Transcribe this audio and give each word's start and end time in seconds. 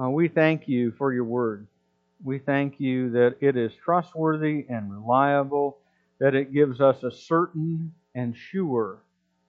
Uh, 0.00 0.08
we 0.10 0.28
thank 0.28 0.68
you 0.68 0.92
for 0.92 1.12
your 1.12 1.24
word. 1.24 1.66
We 2.22 2.38
thank 2.38 2.78
you 2.78 3.10
that 3.10 3.36
it 3.40 3.56
is 3.56 3.72
trustworthy 3.84 4.64
and 4.68 4.92
reliable, 4.92 5.78
that 6.20 6.34
it 6.34 6.52
gives 6.52 6.80
us 6.80 7.02
a 7.02 7.10
certain 7.10 7.92
and 8.14 8.36
sure 8.36 8.98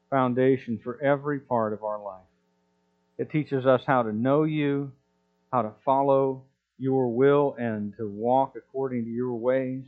foundation 0.10 0.80
for 0.84 1.02
every 1.02 1.40
part 1.40 1.74
of 1.74 1.84
our 1.84 2.02
life. 2.02 2.26
It 3.18 3.30
teaches 3.30 3.66
us 3.66 3.84
how 3.86 4.04
to 4.04 4.14
know 4.14 4.44
you, 4.44 4.92
how 5.52 5.62
to 5.62 5.72
follow 5.86 6.44
your 6.80 7.10
will, 7.10 7.56
and 7.60 7.96
to 7.98 8.08
walk 8.08 8.54
according 8.56 9.04
to 9.06 9.12
your 9.12 9.36
ways. 9.36 9.84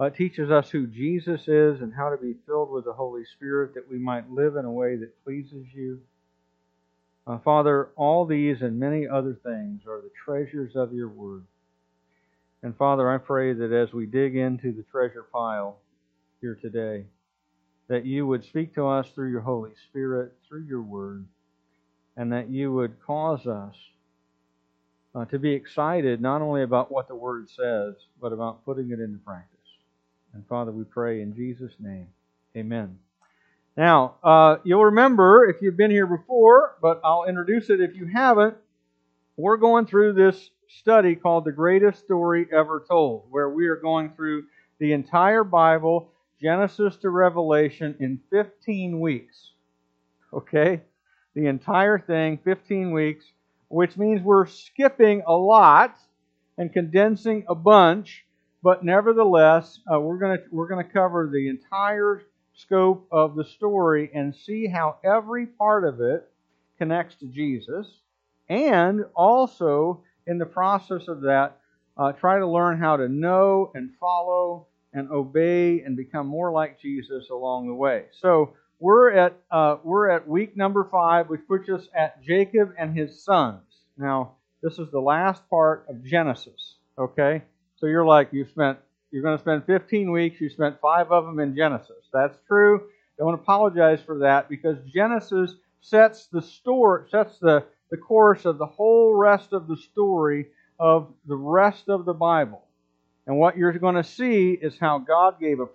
Uh, 0.00 0.06
it 0.06 0.16
teaches 0.16 0.50
us 0.50 0.70
who 0.70 0.86
Jesus 0.88 1.42
is 1.42 1.80
and 1.80 1.92
how 1.94 2.10
to 2.10 2.16
be 2.16 2.34
filled 2.46 2.70
with 2.70 2.84
the 2.84 2.92
Holy 2.92 3.24
Spirit 3.36 3.74
that 3.74 3.88
we 3.88 3.98
might 3.98 4.30
live 4.30 4.56
in 4.56 4.64
a 4.64 4.72
way 4.72 4.96
that 4.96 5.22
pleases 5.24 5.66
you. 5.72 6.00
Uh, 7.26 7.38
Father, 7.38 7.90
all 7.96 8.26
these 8.26 8.60
and 8.60 8.78
many 8.78 9.08
other 9.08 9.38
things 9.42 9.82
are 9.86 10.02
the 10.02 10.10
treasures 10.24 10.76
of 10.76 10.92
your 10.92 11.08
word. 11.08 11.44
And 12.62 12.76
Father, 12.76 13.10
I 13.10 13.18
pray 13.18 13.52
that 13.52 13.72
as 13.72 13.92
we 13.92 14.06
dig 14.06 14.36
into 14.36 14.72
the 14.72 14.84
treasure 14.90 15.24
pile 15.32 15.78
here 16.40 16.58
today, 16.60 17.04
that 17.88 18.04
you 18.04 18.26
would 18.26 18.44
speak 18.44 18.74
to 18.74 18.86
us 18.86 19.06
through 19.14 19.30
your 19.30 19.40
Holy 19.40 19.72
Spirit, 19.88 20.32
through 20.48 20.64
your 20.64 20.82
word, 20.82 21.26
and 22.16 22.32
that 22.32 22.50
you 22.50 22.72
would 22.72 23.00
cause 23.02 23.46
us 23.46 23.74
uh, 25.14 25.24
to 25.26 25.38
be 25.38 25.52
excited 25.52 26.20
not 26.20 26.42
only 26.42 26.62
about 26.62 26.90
what 26.90 27.08
the 27.08 27.14
word 27.14 27.48
says, 27.50 27.94
but 28.20 28.32
about 28.32 28.64
putting 28.64 28.90
it 28.90 29.00
into 29.00 29.18
practice. 29.18 29.58
And 30.32 30.46
Father, 30.46 30.72
we 30.72 30.84
pray 30.84 31.22
in 31.22 31.34
Jesus' 31.34 31.74
name. 31.78 32.08
Amen. 32.56 32.98
Now, 33.76 34.16
uh, 34.22 34.56
you'll 34.62 34.84
remember 34.84 35.46
if 35.48 35.60
you've 35.60 35.76
been 35.76 35.90
here 35.90 36.06
before, 36.06 36.76
but 36.80 37.00
I'll 37.02 37.24
introduce 37.24 37.70
it 37.70 37.80
if 37.80 37.96
you 37.96 38.06
haven't. 38.06 38.56
We're 39.36 39.56
going 39.56 39.86
through 39.86 40.12
this 40.12 40.50
study 40.68 41.16
called 41.16 41.44
The 41.44 41.52
Greatest 41.52 42.04
Story 42.04 42.46
Ever 42.52 42.84
Told, 42.88 43.24
where 43.30 43.50
we 43.50 43.66
are 43.66 43.76
going 43.76 44.10
through 44.10 44.44
the 44.78 44.92
entire 44.92 45.42
Bible, 45.42 46.12
Genesis 46.40 46.96
to 46.98 47.10
Revelation, 47.10 47.96
in 47.98 48.20
15 48.30 49.00
weeks. 49.00 49.50
Okay? 50.32 50.80
The 51.34 51.46
entire 51.46 51.98
thing, 51.98 52.38
15 52.44 52.92
weeks, 52.92 53.24
which 53.68 53.96
means 53.96 54.22
we're 54.22 54.46
skipping 54.46 55.22
a 55.26 55.32
lot 55.32 55.96
and 56.58 56.72
condensing 56.72 57.44
a 57.48 57.56
bunch, 57.56 58.24
but 58.62 58.84
nevertheless, 58.84 59.80
uh, 59.92 59.98
we're 59.98 60.18
going 60.18 60.38
we're 60.52 60.68
going 60.68 60.84
to 60.86 60.92
cover 60.92 61.28
the 61.32 61.48
entire 61.48 62.22
scope 62.54 63.06
of 63.10 63.34
the 63.34 63.44
story 63.44 64.10
and 64.14 64.34
see 64.34 64.66
how 64.66 64.96
every 65.04 65.46
part 65.46 65.84
of 65.84 66.00
it 66.00 66.28
connects 66.78 67.16
to 67.16 67.26
Jesus, 67.26 67.86
and 68.48 69.04
also 69.14 70.02
in 70.26 70.38
the 70.38 70.46
process 70.46 71.08
of 71.08 71.22
that, 71.22 71.58
uh, 71.96 72.12
try 72.12 72.38
to 72.38 72.46
learn 72.46 72.78
how 72.78 72.96
to 72.96 73.08
know 73.08 73.70
and 73.74 73.90
follow 74.00 74.66
and 74.92 75.10
obey 75.10 75.80
and 75.80 75.96
become 75.96 76.26
more 76.26 76.52
like 76.52 76.80
Jesus 76.80 77.30
along 77.30 77.66
the 77.66 77.74
way. 77.74 78.04
So 78.12 78.54
we're 78.80 79.12
at 79.12 79.36
uh, 79.50 79.76
we're 79.82 80.10
at 80.10 80.28
week 80.28 80.56
number 80.56 80.88
five, 80.90 81.28
which 81.28 81.46
puts 81.46 81.68
us 81.68 81.88
at 81.94 82.22
Jacob 82.22 82.74
and 82.78 82.96
his 82.96 83.22
sons. 83.22 83.62
Now 83.96 84.32
this 84.62 84.78
is 84.78 84.90
the 84.90 85.00
last 85.00 85.48
part 85.50 85.86
of 85.88 86.04
Genesis. 86.04 86.76
Okay, 86.98 87.42
so 87.76 87.86
you're 87.86 88.04
like 88.04 88.32
you 88.32 88.46
spent 88.46 88.78
you're 89.14 89.22
going 89.22 89.38
to 89.38 89.42
spend 89.42 89.64
15 89.64 90.10
weeks. 90.10 90.40
You 90.40 90.50
spent 90.50 90.80
five 90.80 91.12
of 91.12 91.24
them 91.24 91.38
in 91.38 91.54
Genesis. 91.54 92.08
That's 92.12 92.36
true. 92.48 92.88
Don't 93.16 93.34
apologize 93.34 94.00
for 94.04 94.18
that 94.18 94.48
because 94.48 94.76
Genesis 94.92 95.54
sets 95.80 96.26
the 96.26 96.42
story, 96.42 97.04
sets 97.12 97.38
the, 97.38 97.64
the 97.92 97.96
course 97.96 98.44
of 98.44 98.58
the 98.58 98.66
whole 98.66 99.14
rest 99.14 99.52
of 99.52 99.68
the 99.68 99.76
story 99.76 100.46
of 100.80 101.12
the 101.28 101.36
rest 101.36 101.88
of 101.88 102.06
the 102.06 102.12
Bible. 102.12 102.64
And 103.28 103.38
what 103.38 103.56
you're 103.56 103.72
going 103.74 103.94
to 103.94 104.02
see 104.02 104.50
is 104.50 104.78
how 104.80 104.98
God 104.98 105.38
gave 105.38 105.60
a 105.60 105.66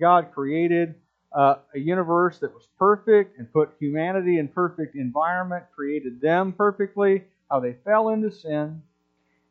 God 0.00 0.32
created 0.34 0.96
uh, 1.32 1.58
a 1.76 1.78
universe 1.78 2.40
that 2.40 2.52
was 2.52 2.66
perfect 2.80 3.38
and 3.38 3.50
put 3.52 3.70
humanity 3.78 4.40
in 4.40 4.48
perfect 4.48 4.96
environment, 4.96 5.66
created 5.72 6.20
them 6.20 6.52
perfectly, 6.52 7.22
how 7.48 7.60
they 7.60 7.76
fell 7.84 8.08
into 8.08 8.32
sin, 8.32 8.82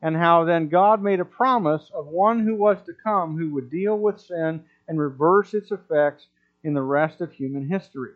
and 0.02 0.16
how 0.16 0.44
then 0.44 0.68
God 0.68 1.02
made 1.02 1.20
a 1.20 1.26
promise 1.26 1.92
of 1.94 2.08
one 2.08 2.40
who 2.40 2.56
was 2.56 2.78
to 2.86 2.94
come 2.94 3.38
who 3.38 3.54
would 3.54 3.70
deal 3.70 3.98
with 3.98 4.20
sin 4.20 4.64
and 4.88 5.00
reverse 5.00 5.54
its 5.54 5.72
effects 5.72 6.28
in 6.64 6.74
the 6.74 6.82
rest 6.82 7.22
of 7.22 7.32
human 7.32 7.68
history. 7.68 8.14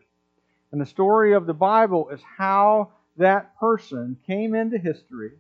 And 0.72 0.82
the 0.82 0.86
story 0.86 1.34
of 1.34 1.46
the 1.46 1.54
Bible 1.54 2.10
is 2.10 2.22
how 2.38 2.92
that 3.18 3.58
person 3.60 4.18
came 4.26 4.56
into 4.56 4.78
history. 4.78 5.32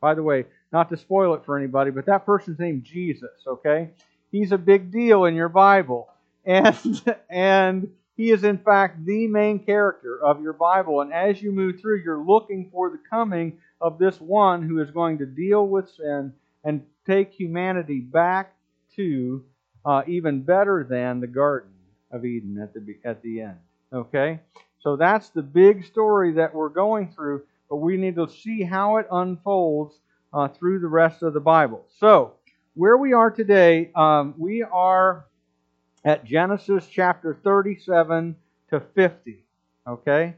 By 0.00 0.14
the 0.14 0.22
way, 0.22 0.46
not 0.72 0.88
to 0.90 0.96
spoil 0.96 1.34
it 1.34 1.44
for 1.44 1.56
anybody, 1.58 1.90
but 1.90 2.06
that 2.06 2.26
person's 2.26 2.58
named 2.58 2.84
Jesus, 2.84 3.30
okay? 3.46 3.90
He's 4.30 4.52
a 4.52 4.58
big 4.58 4.90
deal 4.90 5.24
in 5.24 5.34
your 5.34 5.48
Bible. 5.48 6.08
And 6.44 7.02
and 7.28 7.90
he 8.18 8.32
is 8.32 8.42
in 8.42 8.58
fact 8.58 9.06
the 9.06 9.28
main 9.28 9.60
character 9.60 10.20
of 10.22 10.42
your 10.42 10.52
Bible. 10.52 11.00
And 11.00 11.12
as 11.12 11.40
you 11.40 11.52
move 11.52 11.80
through, 11.80 12.02
you're 12.02 12.22
looking 12.22 12.68
for 12.72 12.90
the 12.90 12.98
coming 13.08 13.58
of 13.80 13.96
this 13.96 14.20
one 14.20 14.60
who 14.68 14.82
is 14.82 14.90
going 14.90 15.18
to 15.18 15.26
deal 15.26 15.66
with 15.68 15.88
sin 15.88 16.32
and 16.64 16.82
take 17.06 17.32
humanity 17.32 18.00
back 18.00 18.54
to 18.96 19.44
uh, 19.84 20.02
even 20.08 20.42
better 20.42 20.84
than 20.84 21.20
the 21.20 21.28
Garden 21.28 21.70
of 22.10 22.24
Eden 22.24 22.58
at 22.60 22.74
the 22.74 22.96
at 23.04 23.22
the 23.22 23.40
end. 23.40 23.56
Okay, 23.92 24.40
so 24.80 24.96
that's 24.96 25.28
the 25.30 25.42
big 25.42 25.84
story 25.84 26.32
that 26.32 26.52
we're 26.52 26.70
going 26.70 27.12
through, 27.12 27.44
but 27.70 27.76
we 27.76 27.96
need 27.96 28.16
to 28.16 28.28
see 28.28 28.64
how 28.64 28.96
it 28.96 29.06
unfolds 29.12 29.94
uh, 30.32 30.48
through 30.48 30.80
the 30.80 30.88
rest 30.88 31.22
of 31.22 31.34
the 31.34 31.40
Bible. 31.40 31.84
So 32.00 32.32
where 32.74 32.96
we 32.96 33.12
are 33.12 33.30
today, 33.30 33.92
um, 33.94 34.34
we 34.36 34.64
are 34.64 35.27
at 36.04 36.24
Genesis 36.24 36.86
chapter 36.86 37.38
37 37.42 38.36
to 38.70 38.80
50. 38.80 39.44
Okay, 39.86 40.34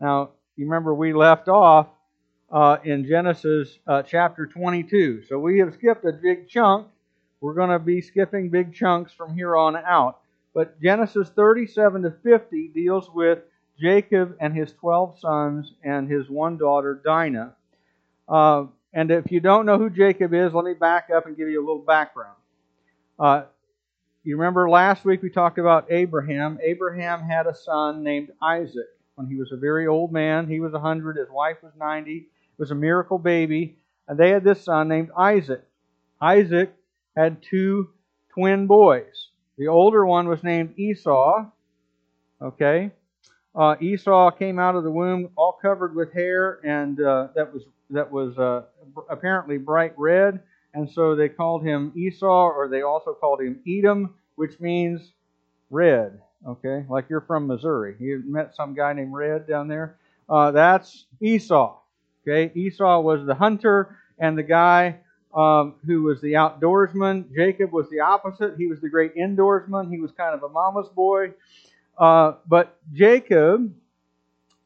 now 0.00 0.30
you 0.56 0.64
remember 0.64 0.94
we 0.94 1.12
left 1.12 1.48
off 1.48 1.88
uh, 2.50 2.78
in 2.84 3.06
Genesis 3.06 3.78
uh, 3.86 4.02
chapter 4.02 4.46
22. 4.46 5.22
So 5.28 5.38
we 5.38 5.58
have 5.60 5.74
skipped 5.74 6.04
a 6.04 6.12
big 6.12 6.48
chunk. 6.48 6.88
We're 7.40 7.54
going 7.54 7.70
to 7.70 7.78
be 7.78 8.00
skipping 8.00 8.50
big 8.50 8.74
chunks 8.74 9.12
from 9.12 9.34
here 9.34 9.56
on 9.56 9.76
out. 9.76 10.20
But 10.54 10.80
Genesis 10.80 11.28
37 11.28 12.02
to 12.02 12.10
50 12.10 12.68
deals 12.68 13.08
with 13.10 13.40
Jacob 13.78 14.36
and 14.40 14.56
his 14.56 14.72
12 14.72 15.20
sons 15.20 15.74
and 15.84 16.10
his 16.10 16.28
one 16.28 16.56
daughter, 16.56 17.00
Dinah. 17.04 17.54
Uh, 18.28 18.64
and 18.92 19.10
if 19.10 19.30
you 19.30 19.40
don't 19.40 19.66
know 19.66 19.78
who 19.78 19.90
Jacob 19.90 20.34
is, 20.34 20.52
let 20.52 20.64
me 20.64 20.74
back 20.74 21.10
up 21.14 21.26
and 21.26 21.36
give 21.36 21.48
you 21.48 21.60
a 21.60 21.64
little 21.64 21.84
background. 21.84 22.36
You 24.28 24.36
remember 24.36 24.68
last 24.68 25.06
week 25.06 25.22
we 25.22 25.30
talked 25.30 25.56
about 25.56 25.90
Abraham. 25.90 26.58
Abraham 26.62 27.22
had 27.22 27.46
a 27.46 27.54
son 27.54 28.02
named 28.02 28.28
Isaac 28.42 28.88
when 29.14 29.26
he 29.26 29.36
was 29.36 29.52
a 29.52 29.56
very 29.56 29.86
old 29.86 30.12
man. 30.12 30.46
He 30.46 30.60
was 30.60 30.72
100, 30.72 31.16
his 31.16 31.30
wife 31.30 31.56
was 31.62 31.72
90 31.78 32.12
It 32.12 32.26
was 32.58 32.70
a 32.70 32.74
miracle 32.74 33.16
baby, 33.16 33.78
and 34.06 34.18
they 34.18 34.28
had 34.28 34.44
this 34.44 34.62
son 34.62 34.86
named 34.86 35.08
Isaac. 35.16 35.62
Isaac 36.20 36.74
had 37.16 37.42
two 37.42 37.88
twin 38.34 38.66
boys. 38.66 39.30
The 39.56 39.68
older 39.68 40.04
one 40.04 40.28
was 40.28 40.44
named 40.44 40.78
Esau. 40.78 41.46
Okay, 42.42 42.90
uh, 43.54 43.76
Esau 43.80 44.30
came 44.32 44.58
out 44.58 44.76
of 44.76 44.84
the 44.84 44.90
womb 44.90 45.30
all 45.38 45.58
covered 45.62 45.96
with 45.96 46.12
hair, 46.12 46.60
and 46.62 47.00
uh, 47.00 47.28
that 47.34 47.50
was 47.50 47.62
that 47.88 48.12
was 48.12 48.36
uh, 48.36 48.64
apparently 49.08 49.56
bright 49.56 49.94
red, 49.96 50.40
and 50.78 50.88
so 50.88 51.16
they 51.16 51.28
called 51.28 51.64
him 51.64 51.92
Esau, 51.96 52.50
or 52.50 52.68
they 52.68 52.82
also 52.82 53.12
called 53.12 53.40
him 53.40 53.60
Edom, 53.66 54.14
which 54.36 54.60
means 54.60 55.12
red. 55.70 56.20
Okay, 56.46 56.86
like 56.88 57.06
you're 57.10 57.20
from 57.20 57.48
Missouri. 57.48 57.96
You 57.98 58.22
met 58.24 58.54
some 58.54 58.74
guy 58.74 58.92
named 58.92 59.12
Red 59.12 59.48
down 59.48 59.66
there. 59.66 59.96
Uh, 60.28 60.52
that's 60.52 61.06
Esau. 61.20 61.78
Okay, 62.22 62.52
Esau 62.54 63.00
was 63.00 63.26
the 63.26 63.34
hunter 63.34 63.96
and 64.20 64.38
the 64.38 64.44
guy 64.44 64.98
um, 65.34 65.74
who 65.84 66.02
was 66.02 66.20
the 66.20 66.34
outdoorsman. 66.34 67.34
Jacob 67.34 67.72
was 67.72 67.90
the 67.90 68.00
opposite. 68.00 68.54
He 68.56 68.68
was 68.68 68.80
the 68.80 68.88
great 68.88 69.16
indoorsman. 69.16 69.90
He 69.90 69.98
was 69.98 70.12
kind 70.12 70.32
of 70.32 70.44
a 70.44 70.48
mama's 70.48 70.88
boy. 70.90 71.32
Uh, 71.98 72.34
but 72.46 72.78
Jacob 72.92 73.74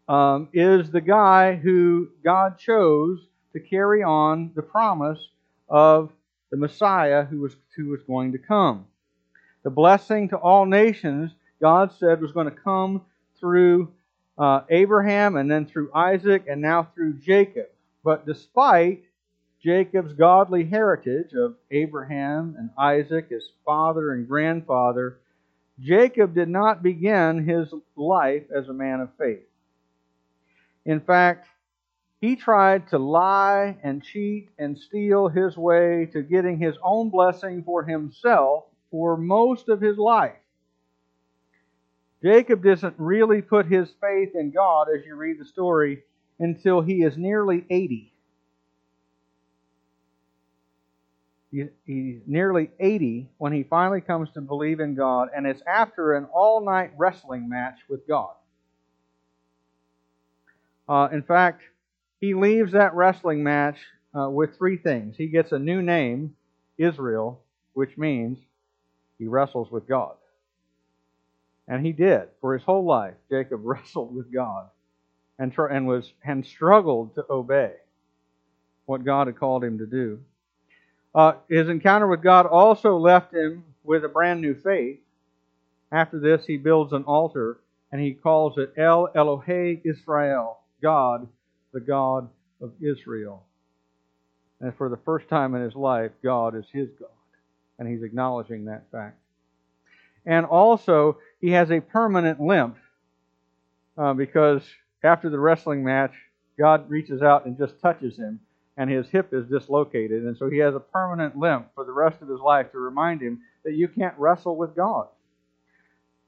um, 0.08 0.48
is 0.52 0.90
the 0.90 1.00
guy 1.00 1.54
who 1.54 2.10
God 2.22 2.58
chose 2.58 3.26
to 3.54 3.60
carry 3.60 4.02
on 4.02 4.50
the 4.54 4.62
promise 4.62 5.18
of 5.72 6.12
the 6.50 6.56
Messiah 6.58 7.24
who 7.24 7.40
was, 7.40 7.56
who 7.76 7.88
was 7.88 8.02
going 8.02 8.32
to 8.32 8.38
come. 8.38 8.86
The 9.64 9.70
blessing 9.70 10.28
to 10.28 10.36
all 10.36 10.66
nations, 10.66 11.32
God 11.60 11.92
said, 11.98 12.20
was 12.20 12.32
going 12.32 12.50
to 12.50 12.56
come 12.56 13.02
through 13.40 13.92
uh, 14.36 14.60
Abraham 14.68 15.36
and 15.36 15.50
then 15.50 15.66
through 15.66 15.90
Isaac 15.94 16.44
and 16.48 16.60
now 16.60 16.88
through 16.94 17.14
Jacob. 17.14 17.68
But 18.04 18.26
despite 18.26 19.04
Jacob's 19.64 20.12
godly 20.12 20.64
heritage 20.64 21.32
of 21.34 21.54
Abraham 21.70 22.56
and 22.58 22.70
Isaac, 22.76 23.30
his 23.30 23.48
father 23.64 24.12
and 24.12 24.28
grandfather, 24.28 25.18
Jacob 25.80 26.34
did 26.34 26.48
not 26.48 26.82
begin 26.82 27.48
his 27.48 27.72
life 27.96 28.44
as 28.54 28.68
a 28.68 28.74
man 28.74 29.00
of 29.00 29.08
faith. 29.18 29.46
In 30.84 31.00
fact, 31.00 31.46
he 32.22 32.36
tried 32.36 32.88
to 32.88 32.98
lie 32.98 33.76
and 33.82 34.00
cheat 34.00 34.48
and 34.56 34.78
steal 34.78 35.26
his 35.26 35.56
way 35.56 36.08
to 36.12 36.22
getting 36.22 36.56
his 36.56 36.76
own 36.80 37.10
blessing 37.10 37.64
for 37.64 37.82
himself 37.82 38.62
for 38.92 39.16
most 39.16 39.68
of 39.68 39.80
his 39.80 39.98
life. 39.98 40.36
Jacob 42.22 42.62
doesn't 42.62 42.94
really 42.96 43.42
put 43.42 43.66
his 43.66 43.88
faith 44.00 44.36
in 44.36 44.52
God 44.52 44.86
as 44.96 45.04
you 45.04 45.16
read 45.16 45.40
the 45.40 45.44
story 45.44 46.04
until 46.38 46.80
he 46.80 47.02
is 47.02 47.16
nearly 47.16 47.64
80. 47.68 48.12
He's 51.50 52.20
nearly 52.24 52.70
80 52.78 53.30
when 53.38 53.52
he 53.52 53.64
finally 53.64 54.00
comes 54.00 54.30
to 54.34 54.40
believe 54.40 54.78
in 54.78 54.94
God, 54.94 55.28
and 55.34 55.44
it's 55.44 55.60
after 55.66 56.14
an 56.14 56.26
all 56.32 56.64
night 56.64 56.92
wrestling 56.96 57.48
match 57.48 57.80
with 57.88 58.06
God. 58.06 58.30
Uh, 60.88 61.08
in 61.12 61.22
fact, 61.22 61.62
he 62.22 62.34
leaves 62.34 62.70
that 62.70 62.94
wrestling 62.94 63.42
match 63.42 63.78
uh, 64.16 64.30
with 64.30 64.56
three 64.56 64.76
things. 64.76 65.16
He 65.16 65.26
gets 65.26 65.50
a 65.50 65.58
new 65.58 65.82
name, 65.82 66.36
Israel, 66.78 67.40
which 67.72 67.98
means 67.98 68.38
he 69.18 69.26
wrestles 69.26 69.72
with 69.72 69.88
God. 69.88 70.14
And 71.66 71.84
he 71.84 71.90
did. 71.90 72.28
For 72.40 72.54
his 72.54 72.62
whole 72.62 72.84
life, 72.84 73.14
Jacob 73.28 73.60
wrestled 73.64 74.14
with 74.14 74.32
God 74.32 74.68
and, 75.40 75.52
tr- 75.52 75.66
and, 75.66 75.88
was, 75.88 76.12
and 76.24 76.46
struggled 76.46 77.16
to 77.16 77.26
obey 77.28 77.72
what 78.86 79.04
God 79.04 79.26
had 79.26 79.36
called 79.36 79.64
him 79.64 79.78
to 79.78 79.86
do. 79.86 80.20
Uh, 81.12 81.32
his 81.48 81.68
encounter 81.68 82.06
with 82.06 82.22
God 82.22 82.46
also 82.46 82.98
left 82.98 83.34
him 83.34 83.64
with 83.82 84.04
a 84.04 84.08
brand 84.08 84.40
new 84.40 84.54
faith. 84.54 85.00
After 85.90 86.20
this, 86.20 86.46
he 86.46 86.56
builds 86.56 86.92
an 86.92 87.02
altar 87.02 87.58
and 87.90 88.00
he 88.00 88.12
calls 88.14 88.58
it 88.58 88.74
El 88.76 89.08
Elohe 89.08 89.80
Israel, 89.84 90.60
God, 90.80 91.26
the 91.72 91.80
God 91.80 92.28
of 92.60 92.72
Israel. 92.80 93.44
And 94.60 94.74
for 94.76 94.88
the 94.88 94.96
first 94.96 95.28
time 95.28 95.54
in 95.54 95.62
his 95.62 95.74
life, 95.74 96.12
God 96.22 96.54
is 96.54 96.64
his 96.72 96.88
God. 96.98 97.08
And 97.78 97.88
he's 97.88 98.02
acknowledging 98.02 98.66
that 98.66 98.84
fact. 98.92 99.18
And 100.24 100.46
also, 100.46 101.18
he 101.40 101.50
has 101.50 101.70
a 101.70 101.80
permanent 101.80 102.40
limp 102.40 102.76
uh, 103.98 104.14
because 104.14 104.62
after 105.02 105.28
the 105.28 105.38
wrestling 105.38 105.82
match, 105.82 106.12
God 106.58 106.88
reaches 106.88 107.22
out 107.22 107.44
and 107.44 107.58
just 107.58 107.80
touches 107.80 108.16
him, 108.16 108.38
and 108.76 108.88
his 108.88 109.08
hip 109.08 109.30
is 109.32 109.46
dislocated. 109.46 110.24
And 110.24 110.36
so 110.36 110.48
he 110.48 110.58
has 110.58 110.74
a 110.74 110.80
permanent 110.80 111.36
limp 111.36 111.68
for 111.74 111.84
the 111.84 111.92
rest 111.92 112.22
of 112.22 112.28
his 112.28 112.40
life 112.40 112.70
to 112.72 112.78
remind 112.78 113.20
him 113.20 113.40
that 113.64 113.74
you 113.74 113.88
can't 113.88 114.14
wrestle 114.18 114.56
with 114.56 114.76
God. 114.76 115.08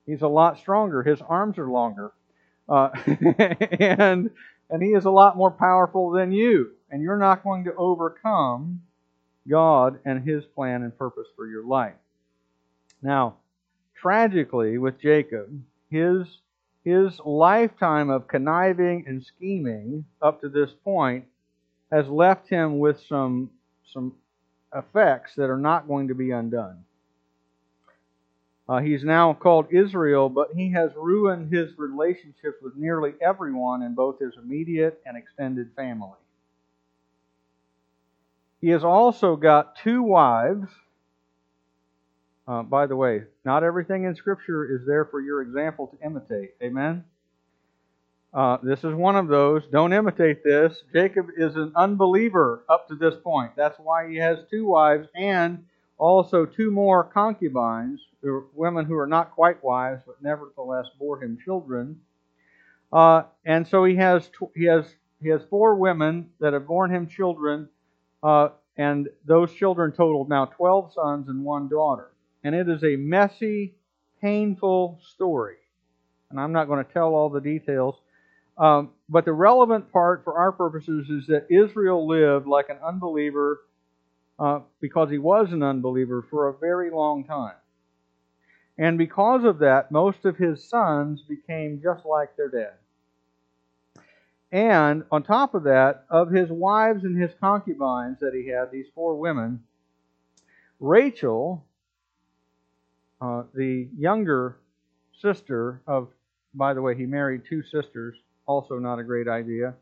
He's 0.06 0.22
a 0.22 0.28
lot 0.28 0.58
stronger, 0.58 1.02
his 1.02 1.20
arms 1.22 1.58
are 1.58 1.68
longer. 1.68 2.12
Uh, 2.68 2.88
and 3.78 4.30
and 4.74 4.82
he 4.82 4.88
is 4.88 5.04
a 5.04 5.10
lot 5.10 5.36
more 5.36 5.52
powerful 5.52 6.10
than 6.10 6.32
you. 6.32 6.72
And 6.90 7.00
you're 7.00 7.16
not 7.16 7.44
going 7.44 7.62
to 7.62 7.74
overcome 7.76 8.82
God 9.48 10.00
and 10.04 10.28
his 10.28 10.44
plan 10.46 10.82
and 10.82 10.98
purpose 10.98 11.28
for 11.36 11.46
your 11.46 11.64
life. 11.64 11.94
Now, 13.00 13.36
tragically, 13.94 14.78
with 14.78 15.00
Jacob, 15.00 15.62
his, 15.90 16.26
his 16.82 17.20
lifetime 17.24 18.10
of 18.10 18.26
conniving 18.26 19.04
and 19.06 19.24
scheming 19.24 20.06
up 20.20 20.40
to 20.40 20.48
this 20.48 20.70
point 20.82 21.26
has 21.92 22.08
left 22.08 22.48
him 22.48 22.80
with 22.80 23.00
some, 23.08 23.50
some 23.92 24.12
effects 24.74 25.36
that 25.36 25.50
are 25.50 25.56
not 25.56 25.86
going 25.86 26.08
to 26.08 26.16
be 26.16 26.32
undone. 26.32 26.82
Uh, 28.66 28.80
he's 28.80 29.04
now 29.04 29.34
called 29.34 29.66
Israel, 29.70 30.28
but 30.30 30.48
he 30.54 30.72
has 30.72 30.90
ruined 30.96 31.52
his 31.52 31.76
relationships 31.76 32.56
with 32.62 32.74
nearly 32.76 33.12
everyone 33.20 33.82
in 33.82 33.94
both 33.94 34.18
his 34.18 34.32
immediate 34.42 35.00
and 35.04 35.16
extended 35.16 35.70
family. 35.76 36.16
He 38.62 38.70
has 38.70 38.82
also 38.82 39.36
got 39.36 39.76
two 39.76 40.02
wives. 40.02 40.68
Uh, 42.48 42.62
by 42.62 42.86
the 42.86 42.96
way, 42.96 43.24
not 43.44 43.62
everything 43.62 44.04
in 44.04 44.16
Scripture 44.16 44.64
is 44.64 44.86
there 44.86 45.04
for 45.04 45.20
your 45.20 45.42
example 45.42 45.88
to 45.88 46.06
imitate. 46.06 46.54
Amen? 46.62 47.04
Uh, 48.32 48.56
this 48.62 48.78
is 48.80 48.94
one 48.94 49.16
of 49.16 49.28
those. 49.28 49.62
Don't 49.70 49.92
imitate 49.92 50.42
this. 50.42 50.82
Jacob 50.92 51.26
is 51.36 51.54
an 51.56 51.72
unbeliever 51.76 52.64
up 52.68 52.88
to 52.88 52.96
this 52.96 53.14
point. 53.22 53.52
That's 53.56 53.78
why 53.78 54.08
he 54.08 54.16
has 54.16 54.38
two 54.50 54.66
wives 54.66 55.06
and 55.14 55.66
also 56.04 56.44
two 56.44 56.70
more 56.70 57.02
concubines, 57.02 58.00
women 58.54 58.84
who 58.84 58.96
are 58.98 59.06
not 59.06 59.30
quite 59.30 59.64
wives, 59.64 60.02
but 60.06 60.22
nevertheless 60.22 60.86
bore 60.98 61.22
him 61.22 61.38
children. 61.42 61.98
Uh, 62.92 63.22
and 63.44 63.66
so 63.66 63.84
he 63.84 63.96
has 63.96 64.30
he 64.54 64.64
has 64.64 64.84
he 65.22 65.30
has 65.30 65.40
four 65.48 65.76
women 65.76 66.30
that 66.40 66.52
have 66.52 66.66
borne 66.66 66.90
him 66.90 67.08
children, 67.08 67.68
uh, 68.22 68.48
and 68.76 69.08
those 69.24 69.52
children 69.54 69.92
totaled 69.92 70.28
now 70.28 70.44
twelve 70.44 70.92
sons 70.92 71.28
and 71.28 71.42
one 71.42 71.68
daughter. 71.68 72.10
And 72.44 72.54
it 72.54 72.68
is 72.68 72.84
a 72.84 72.96
messy, 72.96 73.74
painful 74.20 75.00
story. 75.14 75.56
And 76.30 76.38
I'm 76.38 76.52
not 76.52 76.66
going 76.66 76.84
to 76.84 76.92
tell 76.92 77.14
all 77.14 77.30
the 77.30 77.40
details. 77.40 77.94
Um, 78.58 78.90
but 79.08 79.24
the 79.24 79.32
relevant 79.32 79.90
part 79.90 80.22
for 80.22 80.34
our 80.38 80.52
purposes 80.52 81.08
is 81.08 81.26
that 81.28 81.46
Israel 81.50 82.06
lived 82.06 82.46
like 82.46 82.68
an 82.68 82.76
unbeliever 82.86 83.60
uh, 84.38 84.60
because 84.80 85.10
he 85.10 85.18
was 85.18 85.52
an 85.52 85.62
unbeliever 85.62 86.26
for 86.30 86.48
a 86.48 86.58
very 86.58 86.90
long 86.90 87.24
time. 87.24 87.54
And 88.76 88.98
because 88.98 89.44
of 89.44 89.60
that, 89.60 89.92
most 89.92 90.24
of 90.24 90.36
his 90.36 90.68
sons 90.68 91.22
became 91.22 91.80
just 91.82 92.04
like 92.04 92.36
their 92.36 92.48
dad. 92.48 92.74
And 94.50 95.04
on 95.10 95.22
top 95.22 95.54
of 95.54 95.64
that, 95.64 96.04
of 96.10 96.30
his 96.30 96.48
wives 96.48 97.04
and 97.04 97.20
his 97.20 97.32
concubines 97.40 98.18
that 98.20 98.34
he 98.34 98.48
had, 98.48 98.70
these 98.70 98.86
four 98.94 99.16
women, 99.16 99.62
Rachel, 100.80 101.64
uh, 103.20 103.44
the 103.54 103.88
younger 103.96 104.58
sister 105.20 105.80
of, 105.86 106.08
by 106.54 106.74
the 106.74 106.82
way, 106.82 106.94
he 106.96 107.06
married 107.06 107.42
two 107.48 107.62
sisters, 107.62 108.16
also 108.46 108.78
not 108.78 108.98
a 108.98 109.04
great 109.04 109.28
idea, 109.28 109.74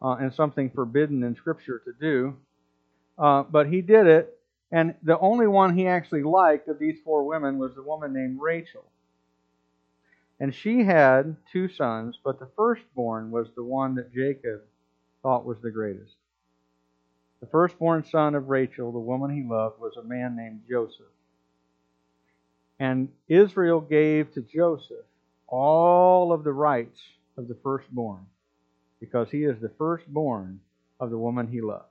uh, 0.00 0.16
and 0.20 0.32
something 0.32 0.70
forbidden 0.70 1.22
in 1.22 1.34
Scripture 1.34 1.82
to 1.84 1.92
do. 2.00 2.36
Uh, 3.18 3.42
but 3.42 3.68
he 3.68 3.80
did 3.80 4.06
it, 4.06 4.38
and 4.70 4.94
the 5.02 5.18
only 5.18 5.46
one 5.46 5.76
he 5.76 5.86
actually 5.86 6.22
liked 6.22 6.68
of 6.68 6.78
these 6.78 6.98
four 7.04 7.24
women 7.24 7.58
was 7.58 7.74
the 7.74 7.82
woman 7.82 8.12
named 8.12 8.38
Rachel. 8.40 8.84
And 10.38 10.54
she 10.54 10.84
had 10.84 11.36
two 11.50 11.68
sons, 11.68 12.18
but 12.22 12.38
the 12.38 12.50
firstborn 12.56 13.30
was 13.30 13.48
the 13.54 13.64
one 13.64 13.94
that 13.94 14.12
Jacob 14.12 14.62
thought 15.22 15.46
was 15.46 15.58
the 15.62 15.70
greatest. 15.70 16.14
The 17.40 17.46
firstborn 17.46 18.04
son 18.04 18.34
of 18.34 18.48
Rachel, 18.48 18.92
the 18.92 18.98
woman 18.98 19.30
he 19.30 19.42
loved, 19.42 19.80
was 19.80 19.96
a 19.96 20.02
man 20.02 20.36
named 20.36 20.62
Joseph. 20.68 21.06
And 22.78 23.08
Israel 23.28 23.80
gave 23.80 24.32
to 24.34 24.42
Joseph 24.42 25.06
all 25.46 26.32
of 26.32 26.44
the 26.44 26.52
rights 26.52 27.00
of 27.38 27.48
the 27.48 27.56
firstborn 27.62 28.26
because 29.00 29.30
he 29.30 29.44
is 29.44 29.58
the 29.60 29.70
firstborn 29.78 30.60
of 31.00 31.10
the 31.10 31.18
woman 31.18 31.46
he 31.46 31.60
loved. 31.60 31.84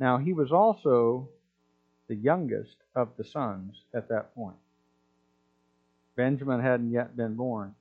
Now, 0.00 0.16
he 0.16 0.32
was 0.32 0.50
also 0.50 1.28
the 2.08 2.16
youngest 2.16 2.76
of 2.96 3.10
the 3.18 3.24
sons 3.24 3.84
at 3.94 4.08
that 4.08 4.34
point. 4.34 4.56
Benjamin 6.16 6.60
hadn't 6.60 6.90
yet 6.90 7.16
been 7.16 7.34
born. 7.34 7.74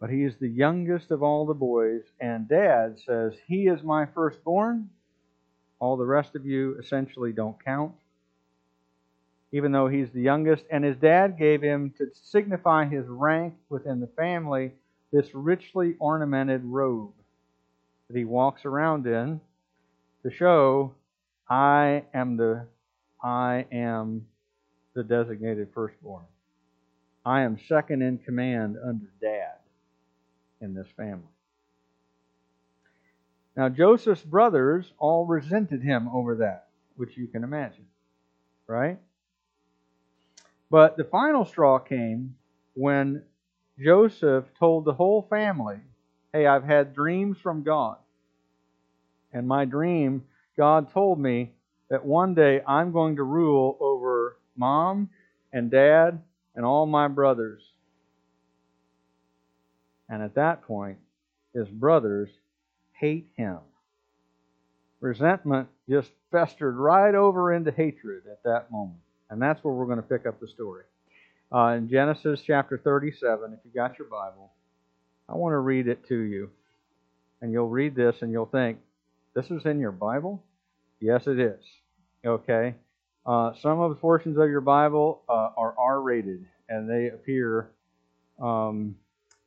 But 0.00 0.10
he 0.10 0.22
is 0.22 0.36
the 0.36 0.48
youngest 0.48 1.10
of 1.10 1.22
all 1.22 1.44
the 1.44 1.54
boys, 1.54 2.02
and 2.20 2.48
dad 2.48 3.00
says, 3.04 3.34
He 3.48 3.66
is 3.66 3.82
my 3.82 4.06
firstborn. 4.06 4.90
All 5.80 5.96
the 5.96 6.06
rest 6.06 6.36
of 6.36 6.46
you 6.46 6.78
essentially 6.78 7.32
don't 7.32 7.62
count, 7.62 7.92
even 9.52 9.72
though 9.72 9.88
he's 9.88 10.10
the 10.10 10.22
youngest. 10.22 10.64
And 10.70 10.84
his 10.84 10.96
dad 10.96 11.36
gave 11.36 11.60
him, 11.60 11.92
to 11.98 12.06
signify 12.12 12.86
his 12.86 13.06
rank 13.08 13.54
within 13.68 14.00
the 14.00 14.06
family, 14.06 14.72
this 15.12 15.34
richly 15.34 15.96
ornamented 15.98 16.64
robe 16.64 17.12
that 18.08 18.16
he 18.16 18.24
walks 18.24 18.64
around 18.64 19.06
in 19.06 19.40
to 20.24 20.30
show 20.30 20.94
I 21.48 22.04
am 22.14 22.36
the 22.36 22.66
I 23.22 23.66
am 23.70 24.26
the 24.94 25.04
designated 25.04 25.68
firstborn. 25.74 26.24
I 27.24 27.42
am 27.42 27.58
second 27.68 28.02
in 28.02 28.18
command 28.18 28.76
under 28.84 29.06
dad 29.20 29.56
in 30.60 30.74
this 30.74 30.88
family. 30.96 31.22
Now 33.56 33.68
Joseph's 33.68 34.22
brothers 34.22 34.92
all 34.98 35.26
resented 35.26 35.82
him 35.82 36.08
over 36.08 36.36
that, 36.36 36.68
which 36.96 37.16
you 37.16 37.26
can 37.26 37.44
imagine, 37.44 37.86
right? 38.66 38.98
But 40.70 40.96
the 40.96 41.04
final 41.04 41.44
straw 41.44 41.78
came 41.78 42.34
when 42.74 43.22
Joseph 43.78 44.46
told 44.58 44.84
the 44.84 44.94
whole 44.94 45.26
family, 45.28 45.78
Hey, 46.32 46.46
I've 46.46 46.64
had 46.64 46.94
dreams 46.94 47.38
from 47.38 47.62
God. 47.62 47.96
And 49.34 49.46
my 49.48 49.64
dream, 49.66 50.22
God 50.56 50.92
told 50.92 51.18
me 51.18 51.52
that 51.90 52.06
one 52.06 52.34
day 52.34 52.62
I'm 52.66 52.92
going 52.92 53.16
to 53.16 53.24
rule 53.24 53.76
over 53.80 54.38
mom 54.56 55.10
and 55.52 55.70
dad 55.70 56.22
and 56.54 56.64
all 56.64 56.86
my 56.86 57.08
brothers. 57.08 57.62
And 60.08 60.22
at 60.22 60.36
that 60.36 60.62
point, 60.62 60.98
his 61.52 61.68
brothers 61.68 62.30
hate 62.92 63.26
him. 63.36 63.58
Resentment 65.00 65.68
just 65.88 66.10
festered 66.30 66.76
right 66.76 67.14
over 67.14 67.52
into 67.52 67.72
hatred 67.72 68.22
at 68.30 68.42
that 68.44 68.70
moment. 68.70 69.00
And 69.30 69.42
that's 69.42 69.62
where 69.64 69.74
we're 69.74 69.86
going 69.86 69.96
to 69.96 70.02
pick 70.02 70.26
up 70.26 70.40
the 70.40 70.48
story. 70.48 70.84
Uh, 71.52 71.74
in 71.76 71.88
Genesis 71.88 72.40
chapter 72.46 72.78
37, 72.78 73.52
if 73.52 73.58
you 73.64 73.70
got 73.74 73.98
your 73.98 74.08
Bible, 74.08 74.52
I 75.28 75.34
want 75.34 75.52
to 75.52 75.58
read 75.58 75.88
it 75.88 76.06
to 76.08 76.18
you. 76.18 76.50
And 77.40 77.52
you'll 77.52 77.68
read 77.68 77.94
this 77.94 78.22
and 78.22 78.32
you'll 78.32 78.46
think, 78.46 78.78
this 79.34 79.50
is 79.50 79.64
in 79.64 79.80
your 79.80 79.92
Bible? 79.92 80.42
Yes, 81.00 81.26
it 81.26 81.38
is. 81.38 81.60
Okay. 82.24 82.74
Uh, 83.26 83.52
some 83.60 83.80
of 83.80 83.90
the 83.90 83.96
portions 83.96 84.38
of 84.38 84.48
your 84.48 84.60
Bible 84.60 85.22
uh, 85.28 85.50
are 85.56 85.74
R 85.78 86.00
rated 86.00 86.44
and 86.68 86.88
they 86.88 87.08
appear, 87.08 87.70
um, 88.40 88.96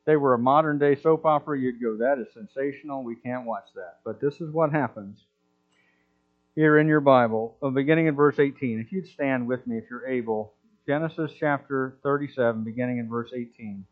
they 0.06 0.16
were 0.16 0.34
a 0.34 0.40
modern 0.40 0.80
day 0.80 0.96
soap 0.96 1.26
opera. 1.26 1.60
You'd 1.60 1.82
go, 1.82 1.98
that 1.98 2.20
is 2.20 2.28
sensational. 2.34 3.04
We 3.04 3.16
can't 3.16 3.46
watch 3.46 3.66
that. 3.76 4.00
But 4.06 4.22
this 4.22 4.36
is 4.42 4.52
what 4.52 4.72
happens 4.72 5.20
here 6.56 6.80
in 6.80 6.88
your 6.88 7.02
Bible, 7.02 7.56
uh, 7.62 7.70
beginning 7.70 8.08
in 8.08 8.16
verse 8.16 8.40
18. 8.40 8.80
If 8.80 8.92
you'd 8.92 9.08
stand 9.08 9.48
with 9.48 9.66
me 9.68 9.78
if 9.78 9.86
you're 9.90 10.08
able. 10.08 10.54
Genesis 10.88 11.32
chapter 11.38 11.98
37, 12.02 12.64
beginning 12.64 13.00
in 13.00 13.10
verse 13.10 13.32
18. 13.34 13.86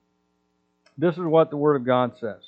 This 0.97 1.15
is 1.15 1.23
what 1.23 1.49
the 1.49 1.57
Word 1.57 1.75
of 1.75 1.85
God 1.85 2.13
says. 2.17 2.41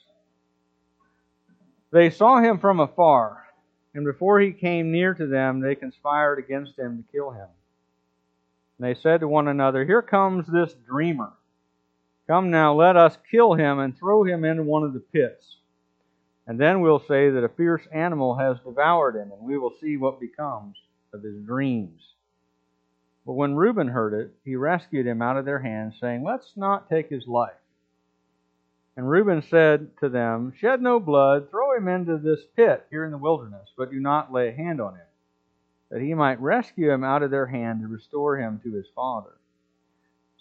They 1.91 2.09
saw 2.09 2.39
him 2.39 2.59
from 2.59 2.79
afar, 2.79 3.45
and 3.93 4.05
before 4.05 4.39
he 4.39 4.51
came 4.51 4.91
near 4.91 5.13
to 5.13 5.27
them, 5.27 5.59
they 5.59 5.75
conspired 5.75 6.39
against 6.39 6.77
him 6.77 6.97
to 6.97 7.11
kill 7.11 7.31
him. 7.31 7.47
And 8.77 8.87
they 8.87 8.93
said 8.93 9.21
to 9.21 9.27
one 9.27 9.47
another, 9.47 9.85
Here 9.85 10.01
comes 10.01 10.47
this 10.47 10.73
dreamer. 10.85 11.33
Come 12.27 12.51
now, 12.51 12.73
let 12.73 12.97
us 12.97 13.17
kill 13.31 13.53
him 13.53 13.79
and 13.79 13.97
throw 13.97 14.23
him 14.23 14.43
into 14.43 14.63
one 14.63 14.83
of 14.83 14.93
the 14.93 14.99
pits 14.99 15.57
and 16.47 16.59
then 16.59 16.79
we'll 16.79 17.03
say 17.07 17.29
that 17.29 17.43
a 17.43 17.49
fierce 17.49 17.85
animal 17.91 18.35
has 18.37 18.57
devoured 18.65 19.17
him, 19.17 19.33
and 19.33 19.41
we 19.41 19.57
will 19.57 19.73
see 19.81 19.97
what 19.97 20.19
becomes 20.19 20.77
of 21.13 21.21
his 21.21 21.43
dreams. 21.45 22.01
But 23.25 23.33
when 23.33 23.57
Reuben 23.57 23.89
heard 23.89 24.13
it, 24.13 24.33
he 24.45 24.55
rescued 24.55 25.05
him 25.05 25.21
out 25.21 25.35
of 25.35 25.43
their 25.43 25.59
hands, 25.59 25.95
saying, 25.99 26.23
Let's 26.23 26.53
not 26.55 26.89
take 26.89 27.09
his 27.09 27.27
life. 27.27 27.51
And 28.97 29.09
Reuben 29.09 29.41
said 29.41 29.97
to 29.99 30.09
them, 30.09 30.51
Shed 30.57 30.81
no 30.81 30.99
blood, 30.99 31.49
throw 31.49 31.77
him 31.77 31.87
into 31.87 32.17
this 32.17 32.41
pit 32.55 32.85
here 32.89 33.05
in 33.05 33.11
the 33.11 33.17
wilderness, 33.17 33.69
but 33.77 33.91
do 33.91 33.99
not 33.99 34.33
lay 34.33 34.49
a 34.49 34.55
hand 34.55 34.81
on 34.81 34.95
him, 34.95 35.05
that 35.89 36.01
he 36.01 36.13
might 36.13 36.41
rescue 36.41 36.91
him 36.91 37.05
out 37.05 37.23
of 37.23 37.31
their 37.31 37.45
hand 37.45 37.81
and 37.81 37.89
restore 37.89 38.37
him 38.37 38.59
to 38.63 38.73
his 38.73 38.87
father. 38.93 39.37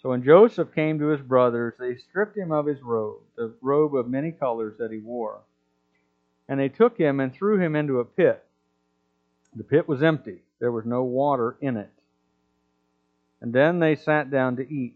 So 0.01 0.09
when 0.09 0.23
Joseph 0.23 0.75
came 0.75 0.99
to 0.99 1.07
his 1.07 1.21
brothers, 1.21 1.75
they 1.79 1.95
stripped 1.95 2.35
him 2.35 2.51
of 2.51 2.65
his 2.65 2.81
robe, 2.81 3.21
the 3.37 3.53
robe 3.61 3.95
of 3.95 4.09
many 4.09 4.33
colors 4.33 4.75
that 4.79 4.91
he 4.91 4.99
wore 4.99 5.41
and 6.47 6.59
they 6.59 6.69
took 6.69 6.97
him 6.97 7.19
and 7.19 7.33
threw 7.33 7.59
him 7.59 7.75
into 7.75 7.99
a 7.99 8.05
pit. 8.05 8.43
The 9.55 9.63
pit 9.63 9.87
was 9.87 10.03
empty, 10.03 10.43
there 10.59 10.71
was 10.71 10.85
no 10.85 11.03
water 11.03 11.57
in 11.61 11.77
it. 11.77 11.91
And 13.41 13.53
then 13.53 13.79
they 13.79 13.95
sat 13.95 14.31
down 14.31 14.55
to 14.57 14.73
eat. 14.73 14.95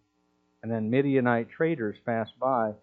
And 0.63 0.71
then 0.71 0.89
Midianite 0.89 1.49
traders 1.49 1.97
passed 2.05 2.37
by, 2.39 2.73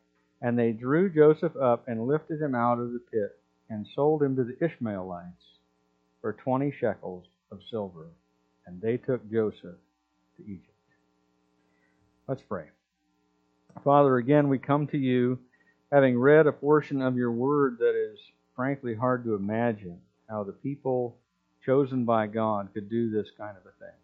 and 0.42 0.58
they 0.58 0.73
drew 0.73 1.08
Joseph 1.08 1.56
up 1.56 1.87
and 1.88 2.06
lifted 2.06 2.40
him 2.40 2.54
out 2.54 2.78
of 2.78 2.92
the 2.92 3.00
pit, 3.12 3.38
and 3.70 3.87
sold 3.94 4.23
him 4.23 4.35
to 4.37 4.44
the 4.44 4.56
Ishmaelites 4.64 5.44
for 6.20 6.32
twenty 6.32 6.73
shekels 6.73 7.26
of 7.52 7.61
silver. 7.70 8.06
And 8.66 8.80
they 8.80 8.97
took 8.97 9.30
Joseph 9.30 9.76
to 10.37 10.42
Egypt. 10.42 10.73
Let's 12.26 12.42
pray. 12.42 12.66
Father, 13.85 14.16
again, 14.16 14.49
we 14.49 14.58
come 14.58 14.87
to 14.88 14.99
you 14.99 15.38
having 15.92 16.18
read 16.18 16.47
a 16.47 16.52
portion 16.52 17.00
of 17.00 17.16
your 17.16 17.32
word 17.32 17.78
that 17.78 17.94
is 17.94 18.18
frankly 18.54 18.94
hard 18.94 19.25
to 19.25 19.35
imagine 19.35 19.99
how 20.28 20.44
the 20.44 20.52
people 20.52 21.16
chosen 21.64 22.04
by 22.04 22.26
God 22.26 22.68
could 22.75 22.90
do 22.90 23.11
this 23.11 23.28
kind 23.38 23.56
of 23.56 23.62
a 23.62 23.85
thing. 23.85 23.94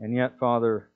And 0.00 0.14
yet, 0.14 0.38
Father, 0.38 0.88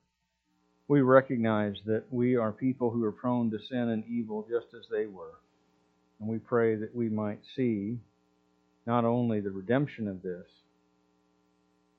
we 0.91 0.99
recognize 0.99 1.77
that 1.85 2.03
we 2.11 2.35
are 2.35 2.51
people 2.51 2.89
who 2.89 3.01
are 3.05 3.13
prone 3.13 3.49
to 3.49 3.57
sin 3.69 3.91
and 3.91 4.03
evil 4.09 4.45
just 4.51 4.65
as 4.77 4.85
they 4.91 5.05
were. 5.05 5.39
And 6.19 6.27
we 6.27 6.37
pray 6.37 6.75
that 6.75 6.93
we 6.93 7.07
might 7.07 7.39
see 7.55 7.97
not 8.85 9.05
only 9.05 9.39
the 9.39 9.51
redemption 9.51 10.09
of 10.09 10.21
this, 10.21 10.45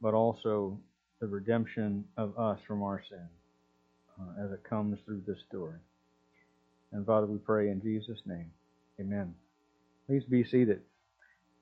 but 0.02 0.12
also 0.12 0.78
the 1.22 1.26
redemption 1.26 2.04
of 2.18 2.38
us 2.38 2.58
from 2.66 2.82
our 2.82 3.02
sin 3.08 3.26
uh, 4.20 4.44
as 4.44 4.52
it 4.52 4.62
comes 4.62 4.98
through 5.06 5.22
this 5.26 5.38
story. 5.48 5.78
And 6.92 7.06
Father, 7.06 7.26
we 7.26 7.38
pray 7.38 7.70
in 7.70 7.80
Jesus' 7.80 8.20
name. 8.26 8.50
Amen. 9.00 9.34
Please 10.06 10.24
be 10.24 10.44
seated. 10.44 10.82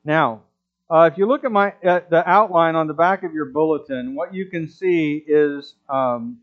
Now, 0.04 0.42
uh, 0.90 1.08
if 1.12 1.16
you 1.16 1.26
look 1.26 1.44
at 1.44 1.52
my 1.52 1.74
the 1.80 2.24
outline 2.26 2.74
on 2.74 2.88
the 2.88 2.94
back 2.94 3.22
of 3.22 3.32
your 3.34 3.44
bulletin, 3.44 4.16
what 4.16 4.34
you 4.34 4.46
can 4.46 4.68
see 4.68 5.22
is 5.24 5.76
um, 5.88 6.38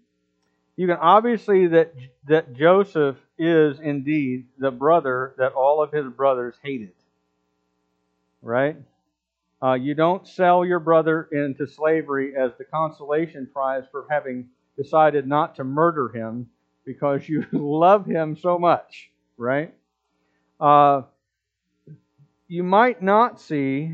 you 0.77 0.87
can 0.87 0.97
obviously 0.97 1.67
that 1.67 1.93
that 2.27 2.53
Joseph 2.53 3.17
is 3.37 3.79
indeed 3.79 4.45
the 4.57 4.71
brother 4.71 5.33
that 5.37 5.53
all 5.53 5.83
of 5.83 5.91
his 5.91 6.05
brothers 6.07 6.55
hated. 6.63 6.93
Right? 8.41 8.77
Uh, 9.61 9.73
you 9.73 9.95
don't 9.95 10.27
sell 10.27 10.63
your 10.63 10.79
brother 10.79 11.27
into 11.31 11.65
slavery 11.65 12.33
as 12.37 12.51
the 12.59 12.63
consolation 12.63 13.49
prize 13.51 13.83
for 13.91 14.05
having 14.09 14.47
decided 14.77 15.27
not 15.27 15.55
to 15.55 15.63
murder 15.63 16.09
him 16.09 16.47
because 16.85 17.27
you 17.27 17.43
love 17.51 18.05
him 18.05 18.37
so 18.39 18.59
much, 18.59 19.09
right? 19.35 19.73
Uh, 20.59 21.01
you 22.47 22.63
might 22.63 23.01
not 23.01 23.41
see 23.41 23.93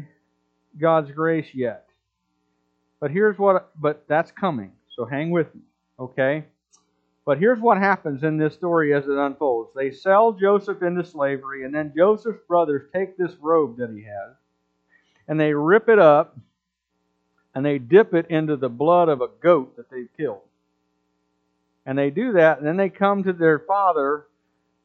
God's 0.78 1.12
grace 1.12 1.48
yet. 1.54 1.88
But 3.00 3.12
here's 3.12 3.38
what, 3.38 3.72
but 3.80 4.06
that's 4.08 4.32
coming. 4.32 4.74
So 4.96 5.06
hang 5.06 5.32
with 5.32 5.54
me, 5.56 5.62
okay? 5.98 6.46
But 7.26 7.40
here's 7.40 7.60
what 7.60 7.78
happens 7.78 8.24
in 8.24 8.38
this 8.38 8.54
story 8.54 8.94
as 8.94 9.06
it 9.06 9.18
unfolds. 9.18 9.72
They 9.76 9.92
sell 9.92 10.34
Joseph 10.34 10.82
into 10.84 11.06
slavery, 11.06 11.64
and 11.64 11.74
then 11.74 11.94
Joseph's 11.96 12.42
brothers 12.48 12.90
take 12.94 13.18
this 13.18 13.36
robe 13.40 13.78
that 13.78 13.92
he 13.92 14.04
has, 14.04 14.36
and 15.28 15.40
they 15.40 15.54
rip 15.54 15.88
it 15.88 16.00
up, 16.00 16.38
and 17.56 17.66
they 17.66 17.80
dip 17.80 18.14
it 18.14 18.28
into 18.30 18.58
the 18.58 18.70
blood 18.70 19.08
of 19.08 19.22
a 19.22 19.30
goat 19.42 19.78
that 19.78 19.90
they've 19.90 20.10
killed. 20.18 20.42
And 21.86 21.98
they 21.98 22.10
do 22.10 22.34
that, 22.34 22.58
and 22.58 22.68
then 22.68 22.78
they 22.78 22.90
come 22.90 23.24
to 23.24 23.34
their 23.34 23.60
father, 23.60 24.26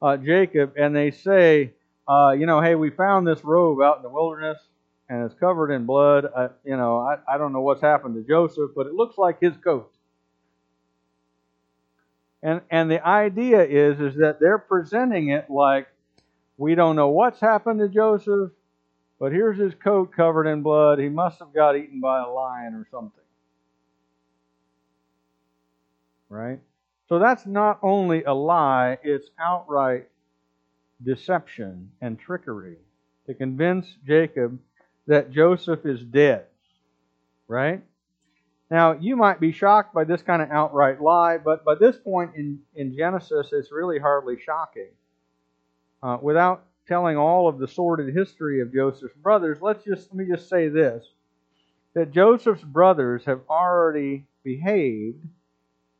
uh, 0.01 0.15
Jacob, 0.17 0.73
and 0.77 0.95
they 0.95 1.11
say, 1.11 1.73
uh, 2.07 2.31
you 2.37 2.45
know, 2.45 2.61
hey, 2.61 2.75
we 2.75 2.89
found 2.89 3.27
this 3.27 3.43
robe 3.43 3.81
out 3.81 3.97
in 3.97 4.03
the 4.03 4.09
wilderness, 4.09 4.59
and 5.09 5.25
it's 5.25 5.35
covered 5.39 5.71
in 5.71 5.85
blood. 5.85 6.27
I, 6.35 6.49
you 6.63 6.77
know, 6.77 6.99
I, 6.99 7.17
I 7.27 7.37
don't 7.37 7.51
know 7.51 7.61
what's 7.61 7.81
happened 7.81 8.15
to 8.15 8.21
Joseph, 8.27 8.71
but 8.75 8.87
it 8.87 8.93
looks 8.93 9.17
like 9.17 9.41
his 9.41 9.57
coat. 9.57 9.91
And 12.41 12.61
and 12.69 12.89
the 12.89 13.05
idea 13.05 13.63
is 13.63 13.99
is 13.99 14.15
that 14.19 14.39
they're 14.39 14.59
presenting 14.59 15.29
it 15.29 15.49
like 15.49 15.87
we 16.57 16.75
don't 16.75 16.95
know 16.95 17.09
what's 17.09 17.39
happened 17.39 17.79
to 17.79 17.89
Joseph, 17.89 18.51
but 19.19 19.31
here's 19.31 19.57
his 19.57 19.73
coat 19.75 20.11
covered 20.15 20.47
in 20.47 20.61
blood. 20.61 20.99
He 20.99 21.09
must 21.09 21.39
have 21.39 21.53
got 21.53 21.75
eaten 21.75 21.99
by 21.99 22.21
a 22.21 22.27
lion 22.27 22.73
or 22.75 22.87
something. 22.91 23.23
Right? 26.29 26.59
So 27.07 27.17
that's 27.17 27.45
not 27.45 27.79
only 27.81 28.23
a 28.23 28.33
lie, 28.33 28.99
it's 29.03 29.29
outright 29.39 30.07
deception 31.03 31.91
and 32.01 32.19
trickery 32.19 32.77
to 33.25 33.33
convince 33.33 33.87
Jacob 34.05 34.59
that 35.07 35.31
Joseph 35.31 35.85
is 35.85 36.01
dead. 36.01 36.45
Right? 37.47 37.81
Now, 38.71 38.93
you 38.93 39.15
might 39.15 39.39
be 39.39 39.51
shocked 39.51 39.93
by 39.93 40.03
this 40.03 40.21
kind 40.21 40.41
of 40.41 40.51
outright 40.51 41.01
lie, 41.01 41.37
but 41.39 41.65
by 41.65 41.75
this 41.75 41.97
point 41.97 42.35
in, 42.35 42.59
in 42.75 42.95
Genesis, 42.95 43.49
it's 43.51 43.71
really 43.71 43.97
hardly 43.97 44.39
shocking. 44.39 44.89
Uh, 46.03 46.17
without 46.21 46.65
telling 46.87 47.17
all 47.17 47.47
of 47.47 47.57
the 47.57 47.67
sordid 47.67 48.13
history 48.15 48.61
of 48.61 48.73
Joseph's 48.73 49.15
brothers, 49.15 49.57
let's 49.61 49.83
just 49.83 50.09
let 50.09 50.17
me 50.17 50.25
just 50.33 50.47
say 50.49 50.69
this: 50.69 51.03
that 51.93 52.11
Joseph's 52.11 52.63
brothers 52.63 53.25
have 53.25 53.41
already 53.49 54.25
behaved 54.43 55.25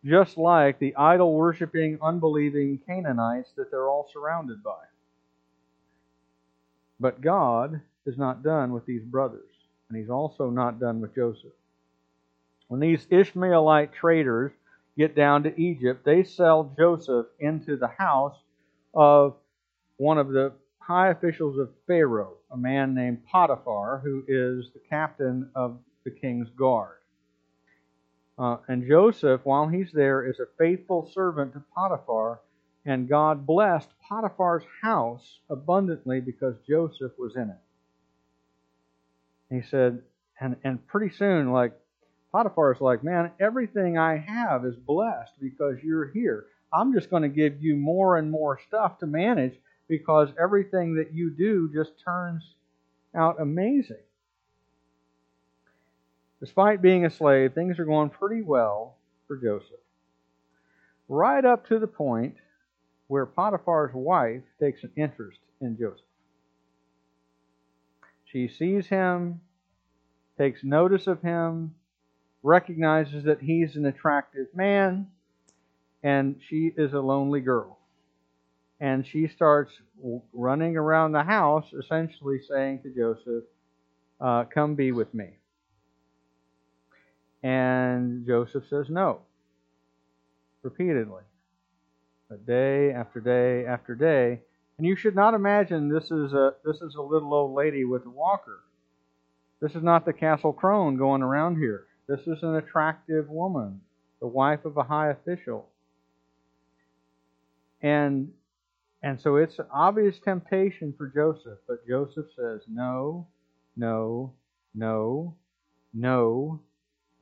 just 0.05 0.37
like 0.37 0.79
the 0.79 0.95
idol 0.95 1.33
worshiping, 1.33 1.97
unbelieving 2.01 2.79
Canaanites 2.85 3.51
that 3.57 3.69
they're 3.71 3.89
all 3.89 4.09
surrounded 4.13 4.63
by. 4.63 4.83
But 6.99 7.19
God 7.19 7.81
is 8.05 8.17
not 8.17 8.43
done 8.43 8.71
with 8.73 8.85
these 8.85 9.03
brothers, 9.03 9.51
and 9.89 9.97
He's 9.97 10.09
also 10.09 10.49
not 10.49 10.79
done 10.79 11.01
with 11.01 11.15
Joseph. 11.15 11.51
When 12.69 12.79
these 12.79 13.07
Ishmaelite 13.09 13.93
traders 13.93 14.51
get 14.95 15.15
down 15.15 15.43
to 15.43 15.59
Egypt, 15.59 16.05
they 16.05 16.23
sell 16.23 16.71
Joseph 16.77 17.25
into 17.39 17.75
the 17.75 17.87
house 17.87 18.37
of 18.93 19.35
one 19.97 20.19
of 20.19 20.29
the 20.29 20.53
high 20.77 21.09
officials 21.09 21.57
of 21.57 21.71
Pharaoh, 21.87 22.37
a 22.51 22.57
man 22.57 22.93
named 22.93 23.25
Potiphar, 23.25 24.01
who 24.03 24.23
is 24.27 24.69
the 24.73 24.81
captain 24.87 25.49
of 25.55 25.79
the 26.03 26.11
king's 26.11 26.49
guard. 26.51 26.97
Uh, 28.37 28.57
and 28.67 28.87
Joseph, 28.87 29.41
while 29.43 29.67
he's 29.67 29.91
there, 29.91 30.25
is 30.25 30.39
a 30.39 30.45
faithful 30.57 31.09
servant 31.11 31.53
to 31.53 31.63
Potiphar, 31.75 32.39
and 32.85 33.09
God 33.09 33.47
blessed 33.47 33.89
Potiphar's 34.07 34.63
house 34.83 35.39
abundantly 35.49 36.21
because 36.21 36.55
Joseph 36.67 37.13
was 37.17 37.35
in 37.35 37.49
it. 37.49 39.55
He 39.55 39.63
said, 39.63 40.03
and, 40.39 40.55
and 40.63 40.85
pretty 40.87 41.13
soon, 41.13 41.51
like, 41.51 41.73
Potiphar's 42.31 42.79
like, 42.79 43.03
man, 43.03 43.31
everything 43.39 43.97
I 43.97 44.17
have 44.17 44.65
is 44.65 44.75
blessed 44.75 45.33
because 45.41 45.77
you're 45.83 46.09
here. 46.11 46.45
I'm 46.71 46.93
just 46.93 47.09
going 47.09 47.23
to 47.23 47.29
give 47.29 47.61
you 47.61 47.75
more 47.75 48.17
and 48.17 48.29
more 48.29 48.59
stuff 48.67 48.99
to 48.99 49.07
manage 49.07 49.53
because 49.87 50.29
everything 50.39 50.95
that 50.95 51.13
you 51.13 51.31
do 51.31 51.69
just 51.73 51.93
turns 52.03 52.43
out 53.15 53.41
amazing. 53.41 53.97
Despite 56.39 56.81
being 56.81 57.05
a 57.05 57.09
slave, 57.09 57.53
things 57.53 57.79
are 57.79 57.85
going 57.85 58.09
pretty 58.09 58.41
well 58.41 58.95
for 59.27 59.35
Joseph. 59.35 59.79
Right 61.07 61.43
up 61.43 61.67
to 61.67 61.79
the 61.79 61.87
point 61.87 62.35
where 63.07 63.25
Potiphar's 63.25 63.93
wife 63.93 64.43
takes 64.59 64.83
an 64.83 64.91
interest 64.95 65.39
in 65.59 65.75
Joseph. 65.77 66.05
She 68.25 68.47
sees 68.47 68.85
him, 68.85 69.41
takes 70.37 70.63
notice 70.63 71.07
of 71.07 71.21
him, 71.23 71.73
recognizes 72.43 73.25
that 73.25 73.41
he's 73.41 73.75
an 73.75 73.85
attractive 73.85 74.47
man, 74.53 75.07
and 76.03 76.39
she 76.47 76.71
is 76.77 76.93
a 76.93 76.99
lonely 76.99 77.41
girl. 77.41 77.77
And 78.79 79.05
she 79.05 79.27
starts 79.27 79.73
running 80.33 80.77
around 80.77 81.11
the 81.11 81.23
house, 81.23 81.65
essentially 81.77 82.39
saying 82.49 82.81
to 82.83 82.89
Joseph, 82.95 83.43
uh, 84.21 84.45
Come 84.45 84.75
be 84.75 84.91
with 84.91 85.13
me. 85.13 85.37
And 87.43 88.25
Joseph 88.25 88.63
says 88.69 88.87
no, 88.89 89.21
repeatedly, 90.61 91.23
but 92.29 92.45
day 92.45 92.91
after 92.91 93.21
day 93.21 93.65
after 93.65 93.95
day. 93.95 94.41
And 94.77 94.85
you 94.85 94.95
should 94.95 95.15
not 95.15 95.33
imagine 95.33 95.89
this 95.89 96.05
is 96.05 96.33
a 96.33 96.53
this 96.65 96.77
is 96.77 96.95
a 96.95 97.01
little 97.01 97.33
old 97.33 97.53
lady 97.53 97.85
with 97.85 98.05
a 98.05 98.09
walker. 98.09 98.59
This 99.61 99.73
is 99.75 99.83
not 99.83 100.05
the 100.05 100.13
castle 100.13 100.53
crone 100.53 100.97
going 100.97 101.21
around 101.21 101.57
here. 101.57 101.85
This 102.09 102.21
is 102.21 102.41
an 102.41 102.55
attractive 102.55 103.29
woman, 103.29 103.81
the 104.19 104.25
wife 104.25 104.65
of 104.65 104.77
a 104.77 104.83
high 104.83 105.11
official. 105.11 105.67
And 107.83 108.31
and 109.03 109.21
so 109.21 109.35
it's 109.35 109.59
an 109.59 109.67
obvious 109.71 110.15
temptation 110.19 110.95
for 110.97 111.07
Joseph, 111.07 111.59
but 111.67 111.87
Joseph 111.87 112.25
says, 112.35 112.61
No, 112.67 113.27
no, 113.77 114.33
no, 114.73 115.35
no, 115.93 116.59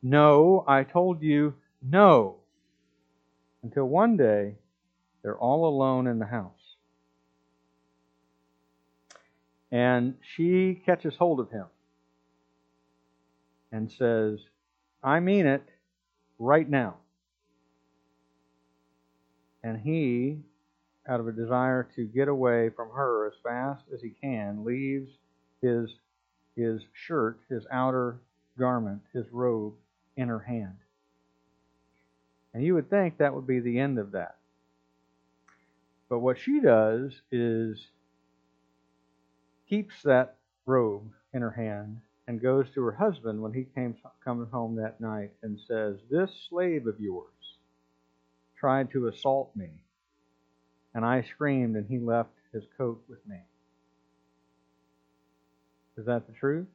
no, 0.02 0.64
I 0.66 0.84
told 0.86 1.22
you 1.22 1.54
no. 1.82 2.38
Until 3.64 3.86
one 3.90 4.16
day, 4.16 4.56
they're 5.22 5.38
all 5.38 5.68
alone 5.68 6.08
in 6.08 6.18
the 6.18 6.26
house. 6.26 6.54
And 9.70 10.16
she 10.36 10.82
catches 10.86 11.16
hold 11.18 11.42
of 11.42 11.52
him 11.52 11.66
and 13.74 13.92
says, 13.92 14.40
I 15.04 15.20
mean 15.20 15.46
it 15.46 15.64
right 16.40 16.68
now. 16.70 16.96
And 19.64 19.80
he, 19.80 20.40
out 21.08 21.20
of 21.20 21.28
a 21.28 21.32
desire 21.32 21.88
to 21.96 22.06
get 22.06 22.28
away 22.28 22.70
from 22.70 22.90
her 22.90 23.28
as 23.28 23.34
fast 23.44 23.84
as 23.94 24.02
he 24.02 24.12
can, 24.22 24.64
leaves 24.64 25.10
his, 25.62 25.90
his 26.56 26.82
shirt, 26.94 27.40
his 27.50 27.66
outer 27.72 28.22
garment, 28.58 29.02
his 29.14 29.26
robe, 29.32 29.74
in 30.16 30.28
her 30.30 30.40
hand. 30.40 30.78
And 32.54 32.64
you 32.64 32.74
would 32.74 32.90
think 32.90 33.18
that 33.18 33.34
would 33.34 33.46
be 33.46 33.60
the 33.60 33.80
end 33.80 34.00
of 34.00 34.12
that. 34.12 34.38
But 36.10 36.20
what 36.20 36.40
she 36.40 36.60
does 36.60 37.22
is 37.32 37.88
keeps 39.70 40.02
that 40.04 40.38
robe 40.66 41.12
in 41.34 41.42
her 41.42 41.52
hand 41.52 42.02
and 42.28 42.42
goes 42.42 42.70
to 42.72 42.84
her 42.84 42.92
husband 42.92 43.42
when 43.42 43.54
he 43.54 43.66
came 43.76 43.96
coming 44.24 44.48
home 44.52 44.76
that 44.76 45.00
night 45.00 45.32
and 45.42 45.58
says, 45.68 45.96
This 46.12 46.30
slave 46.50 46.86
of 46.86 47.00
yours 47.00 47.24
tried 48.60 48.92
to 48.92 49.08
assault 49.08 49.56
me, 49.56 49.70
and 50.94 51.06
I 51.06 51.22
screamed, 51.22 51.76
and 51.76 51.88
he 51.88 52.00
left 52.00 52.32
his 52.54 52.64
coat 52.78 53.02
with 53.08 53.26
me. 53.28 53.38
Is 55.98 56.06
that 56.06 56.28
the 56.28 56.34
truth? 56.34 56.68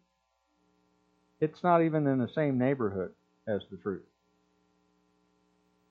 It's 1.41 1.63
not 1.63 1.83
even 1.83 2.07
in 2.07 2.19
the 2.19 2.29
same 2.29 2.59
neighborhood 2.59 3.13
as 3.47 3.63
the 3.71 3.77
truth. 3.77 4.03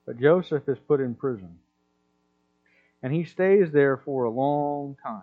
But 0.06 0.18
Joseph 0.20 0.68
is 0.68 0.78
put 0.88 1.00
in 1.00 1.14
prison. 1.14 1.58
And 3.02 3.12
he 3.12 3.24
stays 3.24 3.70
there 3.70 3.96
for 3.96 4.24
a 4.24 4.30
long 4.30 4.96
time. 5.02 5.22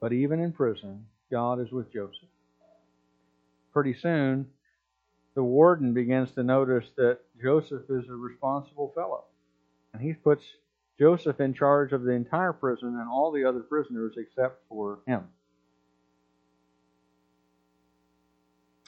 But 0.00 0.12
even 0.12 0.40
in 0.40 0.52
prison, 0.52 1.06
God 1.30 1.60
is 1.60 1.70
with 1.70 1.92
Joseph. 1.92 2.28
Pretty 3.72 3.94
soon, 3.94 4.46
the 5.34 5.42
warden 5.42 5.92
begins 5.92 6.30
to 6.32 6.42
notice 6.42 6.86
that 6.96 7.18
Joseph 7.42 7.82
is 7.90 8.08
a 8.08 8.14
responsible 8.14 8.92
fellow. 8.94 9.24
And 9.92 10.02
he 10.02 10.14
puts 10.14 10.44
Joseph 10.98 11.40
in 11.40 11.52
charge 11.52 11.92
of 11.92 12.02
the 12.02 12.12
entire 12.12 12.52
prison 12.52 12.98
and 13.00 13.08
all 13.08 13.32
the 13.32 13.44
other 13.44 13.60
prisoners 13.60 14.14
except 14.16 14.62
for 14.68 15.00
him. 15.06 15.28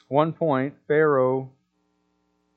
one 0.09 0.33
point, 0.33 0.73
Pharaoh, 0.87 1.51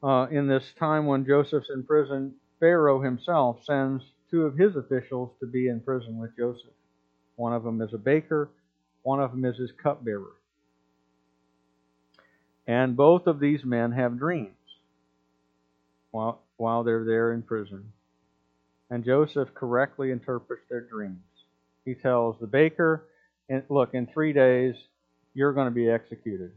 uh, 0.02 0.26
in 0.30 0.48
this 0.48 0.72
time 0.78 1.06
when 1.06 1.24
Joseph's 1.24 1.70
in 1.72 1.84
prison, 1.84 2.34
Pharaoh 2.58 3.00
himself 3.00 3.62
sends 3.64 4.02
two 4.30 4.46
of 4.46 4.56
his 4.56 4.74
officials 4.74 5.30
to 5.38 5.46
be 5.46 5.68
in 5.68 5.80
prison 5.80 6.18
with 6.18 6.36
Joseph. 6.36 6.72
One 7.36 7.52
of 7.52 7.62
them 7.62 7.80
is 7.82 7.92
a 7.92 7.98
baker, 7.98 8.50
one 9.02 9.20
of 9.20 9.30
them 9.30 9.44
is 9.44 9.56
his 9.56 9.72
cupbearer. 9.82 10.32
And 12.66 12.96
both 12.96 13.26
of 13.26 13.40
these 13.40 13.64
men 13.64 13.92
have 13.92 14.18
dreams 14.18 14.54
while, 16.10 16.42
while 16.56 16.84
they're 16.84 17.04
there 17.04 17.32
in 17.32 17.42
prison. 17.42 17.92
And 18.90 19.04
Joseph 19.04 19.52
correctly 19.54 20.10
interprets 20.10 20.62
their 20.70 20.82
dreams. 20.82 21.18
He 21.84 21.94
tells 21.94 22.36
the 22.40 22.46
baker, 22.46 23.06
Look, 23.68 23.94
in 23.94 24.06
three 24.06 24.32
days, 24.32 24.74
you're 25.34 25.52
going 25.52 25.66
to 25.66 25.74
be 25.74 25.90
executed 25.90 26.52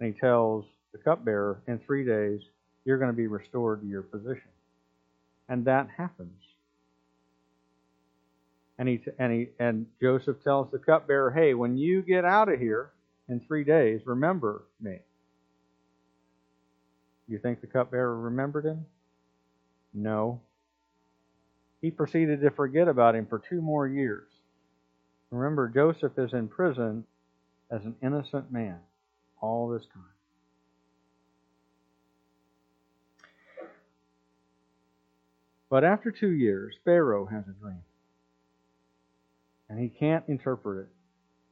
and 0.00 0.12
he 0.12 0.20
tells 0.20 0.64
the 0.92 0.98
cupbearer, 0.98 1.62
in 1.66 1.78
three 1.80 2.04
days, 2.04 2.40
you're 2.84 2.98
going 2.98 3.10
to 3.10 3.16
be 3.16 3.26
restored 3.26 3.80
to 3.80 3.86
your 3.86 4.02
position. 4.02 4.50
And 5.48 5.64
that 5.64 5.88
happens. 5.96 6.40
And 8.78 8.88
he 8.88 9.00
and 9.18 9.32
he 9.32 9.48
and 9.58 9.86
Joseph 10.00 10.42
tells 10.42 10.70
the 10.70 10.78
cupbearer, 10.78 11.30
"Hey, 11.30 11.54
when 11.54 11.76
you 11.76 12.02
get 12.02 12.24
out 12.24 12.48
of 12.48 12.58
here 12.58 12.90
in 13.28 13.40
three 13.40 13.64
days, 13.64 14.06
remember 14.06 14.64
me." 14.80 15.00
You 17.28 17.38
think 17.38 17.60
the 17.60 17.66
cupbearer 17.66 18.18
remembered 18.20 18.64
him? 18.64 18.84
No. 19.94 20.40
He 21.80 21.90
proceeded 21.90 22.40
to 22.40 22.50
forget 22.50 22.88
about 22.88 23.14
him 23.14 23.26
for 23.26 23.38
two 23.38 23.62
more 23.62 23.86
years. 23.86 24.28
Remember, 25.30 25.68
Joseph 25.68 26.18
is 26.18 26.32
in 26.32 26.48
prison 26.48 27.06
as 27.70 27.84
an 27.84 27.96
innocent 28.02 28.52
man 28.52 28.78
all 29.40 29.68
this 29.68 29.86
time. 29.92 30.02
But 35.68 35.82
after 35.82 36.10
two 36.10 36.30
years, 36.30 36.74
Pharaoh 36.84 37.26
has 37.26 37.44
a 37.48 37.52
dream. 37.52 37.82
And 39.68 39.78
he 39.78 39.88
can't 39.88 40.24
interpret 40.28 40.86
it. 40.86 40.92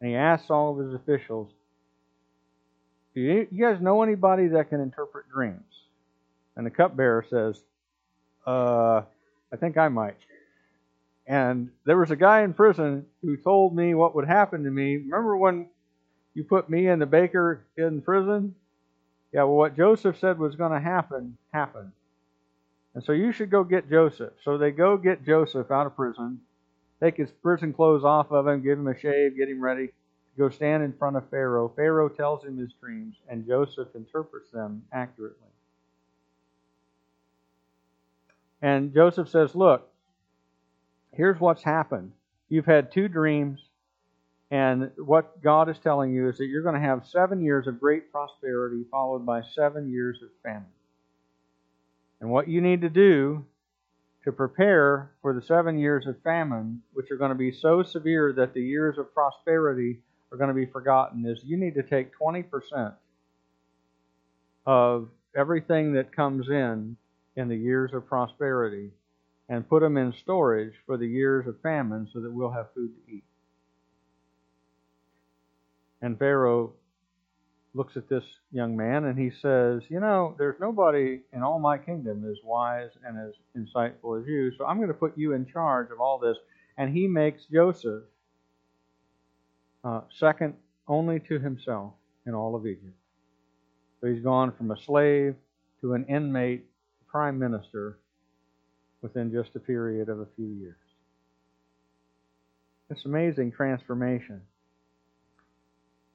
And 0.00 0.10
he 0.10 0.16
asks 0.16 0.50
all 0.50 0.72
of 0.72 0.84
his 0.84 0.94
officials, 0.94 1.50
Do 3.14 3.20
you, 3.20 3.46
guys 3.58 3.80
know 3.80 4.02
anybody 4.02 4.48
that 4.48 4.68
can 4.68 4.80
interpret 4.80 5.26
dreams? 5.32 5.62
And 6.56 6.66
the 6.66 6.70
cupbearer 6.70 7.24
says, 7.30 7.62
Uh, 8.46 9.02
I 9.52 9.56
think 9.58 9.76
I 9.78 9.88
might. 9.88 10.18
And 11.26 11.70
there 11.84 11.98
was 11.98 12.10
a 12.10 12.16
guy 12.16 12.42
in 12.42 12.52
prison 12.52 13.06
who 13.22 13.36
told 13.36 13.74
me 13.76 13.94
what 13.94 14.14
would 14.14 14.26
happen 14.26 14.64
to 14.64 14.70
me. 14.70 14.96
Remember 14.96 15.36
when 15.36 15.68
you 16.34 16.44
put 16.44 16.68
me 16.68 16.88
and 16.88 17.00
the 17.00 17.06
baker 17.06 17.64
in 17.76 18.02
prison? 18.02 18.54
Yeah, 19.32 19.44
well, 19.44 19.56
what 19.56 19.76
Joseph 19.76 20.18
said 20.18 20.38
was 20.38 20.56
going 20.56 20.72
to 20.72 20.80
happen, 20.80 21.38
happened. 21.52 21.92
And 22.94 23.02
so 23.02 23.12
you 23.12 23.32
should 23.32 23.50
go 23.50 23.64
get 23.64 23.88
Joseph. 23.88 24.32
So 24.44 24.58
they 24.58 24.70
go 24.70 24.96
get 24.96 25.24
Joseph 25.24 25.70
out 25.70 25.86
of 25.86 25.96
prison. 25.96 26.40
Take 27.02 27.16
his 27.16 27.30
prison 27.30 27.72
clothes 27.72 28.04
off 28.04 28.30
of 28.30 28.46
him, 28.46 28.62
give 28.62 28.78
him 28.78 28.86
a 28.86 28.98
shave, 28.98 29.36
get 29.36 29.48
him 29.48 29.60
ready 29.60 29.88
to 29.88 29.92
go 30.38 30.48
stand 30.48 30.84
in 30.84 30.92
front 30.92 31.16
of 31.16 31.28
Pharaoh. 31.30 31.72
Pharaoh 31.74 32.08
tells 32.08 32.44
him 32.44 32.56
his 32.56 32.72
dreams, 32.80 33.16
and 33.28 33.46
Joseph 33.46 33.88
interprets 33.94 34.50
them 34.50 34.84
accurately. 34.92 35.48
And 38.60 38.94
Joseph 38.94 39.28
says, 39.28 39.56
Look, 39.56 39.88
here's 41.12 41.40
what's 41.40 41.64
happened. 41.64 42.12
You've 42.48 42.66
had 42.66 42.92
two 42.92 43.08
dreams, 43.08 43.58
and 44.52 44.92
what 44.96 45.42
God 45.42 45.68
is 45.68 45.78
telling 45.78 46.12
you 46.12 46.28
is 46.28 46.38
that 46.38 46.46
you're 46.46 46.62
going 46.62 46.80
to 46.80 46.80
have 46.80 47.06
seven 47.06 47.42
years 47.42 47.66
of 47.66 47.80
great 47.80 48.12
prosperity, 48.12 48.84
followed 48.90 49.26
by 49.26 49.42
seven 49.42 49.90
years 49.90 50.20
of 50.22 50.28
famine. 50.44 50.66
And 52.20 52.30
what 52.30 52.46
you 52.46 52.60
need 52.60 52.82
to 52.82 52.88
do 52.88 53.44
to 54.24 54.32
prepare 54.32 55.10
for 55.20 55.32
the 55.32 55.42
seven 55.42 55.78
years 55.78 56.06
of 56.06 56.20
famine, 56.22 56.82
which 56.92 57.10
are 57.10 57.16
going 57.16 57.30
to 57.30 57.36
be 57.36 57.52
so 57.52 57.82
severe 57.82 58.32
that 58.32 58.54
the 58.54 58.62
years 58.62 58.98
of 58.98 59.12
prosperity 59.12 60.00
are 60.30 60.38
going 60.38 60.48
to 60.48 60.54
be 60.54 60.66
forgotten, 60.66 61.26
is 61.26 61.40
you 61.44 61.56
need 61.56 61.74
to 61.74 61.82
take 61.82 62.16
20% 62.16 62.94
of 64.66 65.08
everything 65.36 65.92
that 65.94 66.14
comes 66.14 66.48
in 66.48 66.96
in 67.36 67.48
the 67.48 67.56
years 67.56 67.92
of 67.92 68.06
prosperity 68.06 68.90
and 69.48 69.68
put 69.68 69.80
them 69.80 69.96
in 69.96 70.12
storage 70.12 70.74
for 70.86 70.96
the 70.96 71.06
years 71.06 71.46
of 71.46 71.60
famine 71.60 72.08
so 72.12 72.20
that 72.20 72.32
we'll 72.32 72.50
have 72.50 72.72
food 72.74 72.90
to 72.94 73.12
eat. 73.12 73.24
And 76.00 76.18
Pharaoh 76.18 76.72
looks 77.74 77.96
at 77.96 78.08
this 78.08 78.24
young 78.50 78.76
man 78.76 79.04
and 79.04 79.18
he 79.18 79.30
says, 79.40 79.82
You 79.88 80.00
know, 80.00 80.34
there's 80.38 80.60
nobody 80.60 81.20
in 81.32 81.42
all 81.42 81.58
my 81.58 81.78
kingdom 81.78 82.28
as 82.30 82.36
wise 82.44 82.90
and 83.04 83.16
as 83.18 83.32
insightful 83.56 84.20
as 84.20 84.26
you, 84.26 84.52
so 84.56 84.66
I'm 84.66 84.76
going 84.76 84.88
to 84.88 84.94
put 84.94 85.16
you 85.16 85.32
in 85.32 85.46
charge 85.46 85.90
of 85.90 86.00
all 86.00 86.18
this. 86.18 86.36
And 86.76 86.94
he 86.94 87.06
makes 87.06 87.44
Joseph 87.52 88.04
uh, 89.84 90.02
second 90.18 90.54
only 90.88 91.20
to 91.20 91.38
himself 91.38 91.92
in 92.26 92.34
all 92.34 92.54
of 92.54 92.66
Egypt. 92.66 92.96
So 94.00 94.08
he's 94.08 94.22
gone 94.22 94.52
from 94.56 94.70
a 94.70 94.80
slave 94.82 95.34
to 95.80 95.94
an 95.94 96.04
inmate, 96.06 96.64
prime 97.08 97.38
minister, 97.38 97.98
within 99.00 99.32
just 99.32 99.54
a 99.56 99.60
period 99.60 100.08
of 100.08 100.20
a 100.20 100.26
few 100.36 100.46
years. 100.46 100.76
It's 102.90 103.04
amazing 103.04 103.52
transformation. 103.52 104.42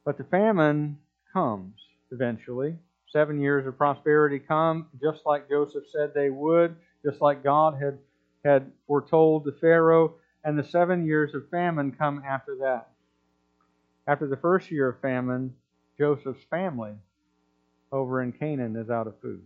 But 0.05 0.17
the 0.17 0.23
famine 0.25 0.97
comes 1.37 1.75
eventually. 2.11 2.75
Seven 3.11 3.39
years 3.39 3.67
of 3.67 3.77
prosperity 3.77 4.39
come, 4.39 4.87
just 4.99 5.21
like 5.25 5.47
Joseph 5.47 5.83
said 5.91 6.11
they 6.13 6.29
would, 6.31 6.75
just 7.05 7.21
like 7.21 7.43
God 7.43 7.75
had, 7.79 7.99
had 8.43 8.71
foretold 8.87 9.45
to 9.45 9.51
Pharaoh, 9.51 10.15
and 10.43 10.57
the 10.57 10.63
seven 10.63 11.05
years 11.05 11.35
of 11.35 11.49
famine 11.49 11.91
come 11.91 12.23
after 12.27 12.57
that. 12.61 12.89
After 14.07 14.27
the 14.27 14.37
first 14.37 14.71
year 14.71 14.89
of 14.89 15.01
famine, 15.01 15.53
Joseph's 15.99 16.43
family 16.49 16.93
over 17.91 18.21
in 18.23 18.31
Canaan 18.31 18.75
is 18.75 18.89
out 18.89 19.07
of 19.07 19.19
food. 19.21 19.43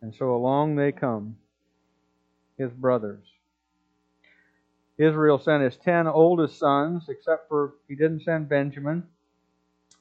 And 0.00 0.12
so 0.14 0.34
along 0.34 0.74
they 0.74 0.90
come, 0.90 1.36
his 2.58 2.72
brothers. 2.72 3.24
Israel 5.02 5.38
sent 5.38 5.62
his 5.62 5.76
ten 5.76 6.06
oldest 6.06 6.58
sons, 6.58 7.04
except 7.08 7.48
for 7.48 7.74
he 7.88 7.94
didn't 7.94 8.22
send 8.22 8.48
Benjamin, 8.48 9.04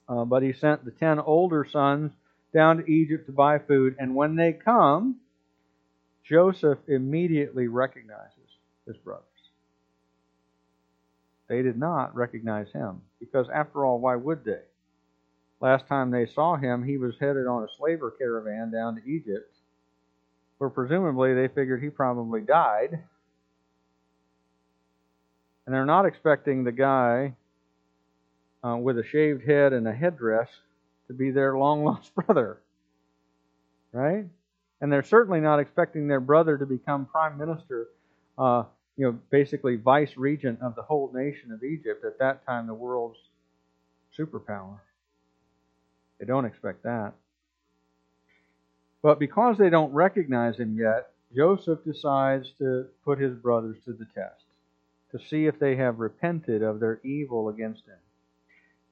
uh, 0.07 0.25
but 0.25 0.43
he 0.43 0.53
sent 0.53 0.85
the 0.85 0.91
ten 0.91 1.19
older 1.19 1.65
sons 1.65 2.11
down 2.53 2.77
to 2.77 2.91
Egypt 2.91 3.25
to 3.25 3.31
buy 3.31 3.59
food. 3.59 3.95
And 3.99 4.15
when 4.15 4.35
they 4.35 4.53
come, 4.53 5.17
Joseph 6.23 6.79
immediately 6.87 7.67
recognizes 7.67 8.57
his 8.85 8.97
brothers. 8.97 9.25
They 11.47 11.61
did 11.61 11.77
not 11.77 12.15
recognize 12.15 12.71
him, 12.71 13.01
because 13.19 13.47
after 13.53 13.85
all, 13.85 13.99
why 13.99 14.15
would 14.15 14.45
they? 14.45 14.61
Last 15.59 15.87
time 15.87 16.11
they 16.11 16.25
saw 16.25 16.55
him, 16.55 16.83
he 16.83 16.97
was 16.97 17.15
headed 17.19 17.45
on 17.45 17.63
a 17.63 17.67
slaver 17.77 18.11
caravan 18.11 18.71
down 18.71 18.95
to 18.95 19.09
Egypt 19.09 19.51
where 20.61 20.69
presumably 20.69 21.33
they 21.33 21.47
figured 21.47 21.81
he 21.81 21.89
probably 21.89 22.39
died. 22.39 23.01
And 25.65 25.75
they're 25.75 25.85
not 25.85 26.05
expecting 26.05 26.63
the 26.63 26.71
guy 26.71 27.35
uh, 28.63 28.77
with 28.77 28.97
a 28.97 29.03
shaved 29.03 29.43
head 29.43 29.73
and 29.73 29.87
a 29.87 29.93
headdress 29.93 30.49
to 31.07 31.13
be 31.13 31.31
their 31.31 31.57
long 31.57 31.83
lost 31.83 32.13
brother. 32.15 32.59
Right? 33.91 34.25
And 34.79 34.91
they're 34.91 35.03
certainly 35.03 35.39
not 35.39 35.59
expecting 35.59 36.07
their 36.07 36.19
brother 36.19 36.57
to 36.57 36.65
become 36.65 37.05
prime 37.05 37.37
minister, 37.37 37.89
uh, 38.37 38.63
you 38.97 39.05
know, 39.05 39.19
basically 39.29 39.75
vice 39.75 40.17
regent 40.17 40.59
of 40.61 40.75
the 40.75 40.81
whole 40.81 41.11
nation 41.13 41.51
of 41.51 41.63
Egypt, 41.63 42.03
at 42.03 42.17
that 42.19 42.45
time 42.45 42.67
the 42.67 42.73
world's 42.73 43.19
superpower. 44.17 44.79
They 46.19 46.25
don't 46.25 46.45
expect 46.45 46.83
that. 46.83 47.13
But 49.01 49.19
because 49.19 49.57
they 49.57 49.69
don't 49.69 49.91
recognize 49.91 50.57
him 50.57 50.77
yet, 50.77 51.11
Joseph 51.35 51.83
decides 51.83 52.51
to 52.59 52.87
put 53.03 53.19
his 53.19 53.33
brothers 53.35 53.77
to 53.85 53.93
the 53.93 54.05
test, 54.13 54.40
to 55.11 55.19
see 55.29 55.45
if 55.45 55.59
they 55.59 55.75
have 55.75 55.99
repented 55.99 56.61
of 56.61 56.79
their 56.79 56.99
evil 57.03 57.49
against 57.49 57.85
him. 57.85 57.97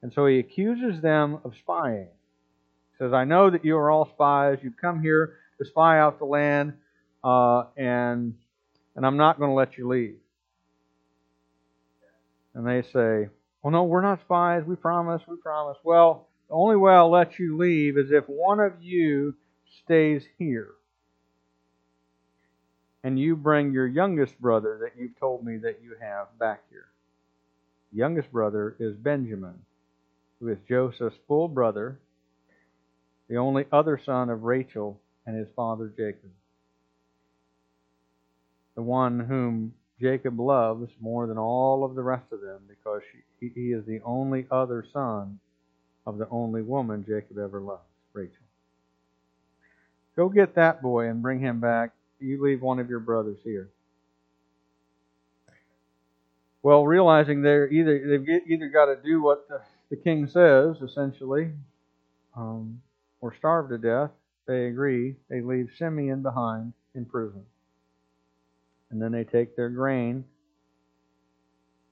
And 0.02 0.12
so 0.12 0.26
he 0.26 0.38
accuses 0.38 1.00
them 1.02 1.38
of 1.44 1.54
spying. 1.58 2.08
He 2.92 3.04
says, 3.04 3.12
I 3.12 3.24
know 3.24 3.50
that 3.50 3.64
you 3.64 3.76
are 3.76 3.90
all 3.90 4.08
spies. 4.14 4.58
You've 4.62 4.76
come 4.80 5.02
here 5.02 5.36
to 5.58 5.64
spy 5.64 5.98
out 5.98 6.18
the 6.18 6.24
land, 6.24 6.74
uh, 7.22 7.64
and, 7.76 8.34
and 8.96 9.06
I'm 9.06 9.16
not 9.16 9.38
going 9.38 9.50
to 9.50 9.54
let 9.54 9.76
you 9.76 9.88
leave. 9.88 10.16
And 12.54 12.66
they 12.66 12.82
say, 12.82 13.28
Well, 13.62 13.70
no, 13.70 13.84
we're 13.84 14.02
not 14.02 14.20
spies. 14.20 14.64
We 14.66 14.76
promise, 14.76 15.22
we 15.28 15.36
promise. 15.36 15.76
Well, 15.84 16.28
the 16.48 16.54
only 16.54 16.76
way 16.76 16.92
I'll 16.92 17.10
let 17.10 17.38
you 17.38 17.56
leave 17.56 17.96
is 17.96 18.10
if 18.10 18.24
one 18.26 18.58
of 18.58 18.72
you 18.80 19.34
stays 19.84 20.24
here. 20.38 20.70
And 23.02 23.18
you 23.18 23.34
bring 23.36 23.72
your 23.72 23.86
youngest 23.86 24.38
brother 24.40 24.78
that 24.82 25.00
you've 25.00 25.18
told 25.18 25.44
me 25.44 25.56
that 25.58 25.80
you 25.82 25.96
have 26.00 26.26
back 26.38 26.62
here. 26.70 26.88
The 27.92 27.98
youngest 27.98 28.30
brother 28.30 28.76
is 28.78 28.94
Benjamin, 28.96 29.54
who 30.38 30.48
is 30.48 30.58
Joseph's 30.68 31.16
full 31.26 31.48
brother, 31.48 31.98
the 33.28 33.36
only 33.36 33.64
other 33.72 33.98
son 34.04 34.28
of 34.28 34.42
Rachel 34.42 35.00
and 35.26 35.36
his 35.36 35.48
father 35.56 35.92
Jacob. 35.96 36.30
The 38.74 38.82
one 38.82 39.20
whom 39.20 39.74
Jacob 40.00 40.38
loves 40.38 40.90
more 41.00 41.26
than 41.26 41.38
all 41.38 41.84
of 41.84 41.94
the 41.94 42.02
rest 42.02 42.32
of 42.32 42.40
them 42.40 42.60
because 42.68 43.02
she, 43.40 43.50
he 43.54 43.72
is 43.72 43.84
the 43.84 44.00
only 44.04 44.46
other 44.50 44.84
son 44.92 45.38
of 46.06 46.18
the 46.18 46.28
only 46.30 46.62
woman 46.62 47.04
Jacob 47.06 47.38
ever 47.38 47.60
loved, 47.60 47.82
Rachel. 48.12 48.34
Go 50.16 50.28
get 50.28 50.54
that 50.54 50.82
boy 50.82 51.08
and 51.08 51.22
bring 51.22 51.40
him 51.40 51.60
back. 51.60 51.92
You 52.20 52.42
leave 52.42 52.60
one 52.60 52.78
of 52.78 52.90
your 52.90 53.00
brothers 53.00 53.38
here. 53.42 53.70
Well, 56.62 56.86
realizing 56.86 57.40
they're 57.40 57.70
either 57.70 58.06
they've 58.06 58.42
either 58.46 58.68
got 58.68 58.86
to 58.86 58.96
do 59.02 59.22
what 59.22 59.48
the, 59.48 59.62
the 59.88 59.96
king 59.96 60.26
says, 60.26 60.76
essentially, 60.82 61.52
um, 62.36 62.82
or 63.22 63.34
starve 63.34 63.70
to 63.70 63.78
death, 63.78 64.10
they 64.46 64.66
agree. 64.66 65.16
They 65.30 65.40
leave 65.40 65.70
Simeon 65.78 66.22
behind 66.22 66.74
in 66.94 67.06
prison, 67.06 67.44
and 68.90 69.00
then 69.00 69.12
they 69.12 69.24
take 69.24 69.56
their 69.56 69.70
grain. 69.70 70.24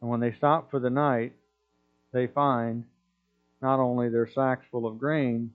And 0.03 0.11
when 0.11 0.21
they 0.21 0.33
stop 0.33 0.71
for 0.71 0.79
the 0.79 0.91
night, 0.91 1.33
they 2.13 2.27
find 2.27 2.85
not 3.63 3.81
only 3.81 4.11
their 4.11 4.29
sacks 4.29 4.67
full 4.71 4.87
of 4.87 4.99
grain, 4.99 5.51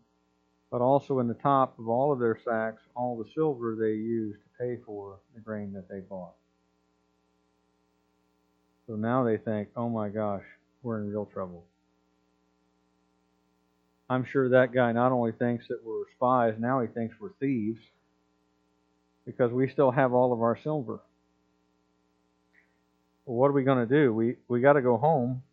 but 0.72 0.82
also 0.82 1.20
in 1.20 1.28
the 1.28 1.36
top 1.36 1.78
of 1.78 1.88
all 1.88 2.12
of 2.12 2.20
their 2.20 2.40
sacks, 2.44 2.82
all 2.96 3.16
the 3.16 3.30
silver 3.36 3.78
they 3.80 3.94
used 3.94 4.40
pay 4.60 4.78
for 4.86 5.20
the 5.36 5.42
grain 5.42 5.74
that 5.74 5.90
they 5.90 6.00
bought. 6.00 6.34
So 8.88 8.96
now 8.96 9.24
they 9.24 9.38
think, 9.38 9.70
oh 9.76 9.90
my 9.90 10.10
gosh, 10.10 10.44
we're 10.82 11.00
in 11.00 11.10
real 11.10 11.26
trouble. 11.26 11.66
I'm 14.10 14.26
sure 14.26 14.50
that 14.50 14.74
guy 14.74 14.92
not 14.92 15.12
only 15.12 15.32
thinks 15.32 15.68
that 15.70 15.80
we're 15.84 16.04
spies, 16.16 16.56
now 16.60 16.82
he 16.82 16.88
thinks 16.88 17.16
we're 17.20 17.34
thieves 17.40 17.80
because 19.26 19.52
we 19.52 19.70
still 19.70 19.92
have 19.92 20.14
all 20.14 20.34
of 20.34 20.42
our 20.42 20.58
silver. 20.62 21.00
Well, 23.26 23.38
what 23.38 23.48
are 23.48 23.54
we 23.54 23.64
going 23.64 23.88
to 23.88 23.94
do? 23.94 24.14
We 24.14 24.36
we 24.48 24.60
got 24.60 24.74
to 24.74 24.82
go 24.82 24.98
home. 24.98 25.44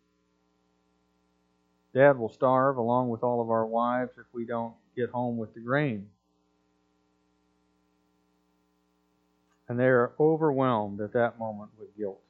Dad 1.94 2.18
will 2.18 2.32
starve 2.32 2.76
along 2.76 3.10
with 3.10 3.22
all 3.22 3.40
of 3.40 3.50
our 3.50 3.66
wives 3.66 4.12
if 4.18 4.26
we 4.32 4.44
don't 4.44 4.74
get 4.96 5.10
home 5.10 5.36
with 5.36 5.54
the 5.54 5.60
grain. 5.60 6.08
And 9.70 9.78
they 9.78 9.84
are 9.84 10.10
overwhelmed 10.18 11.00
at 11.00 11.12
that 11.12 11.38
moment 11.38 11.70
with 11.78 11.96
guilt. 11.96 12.20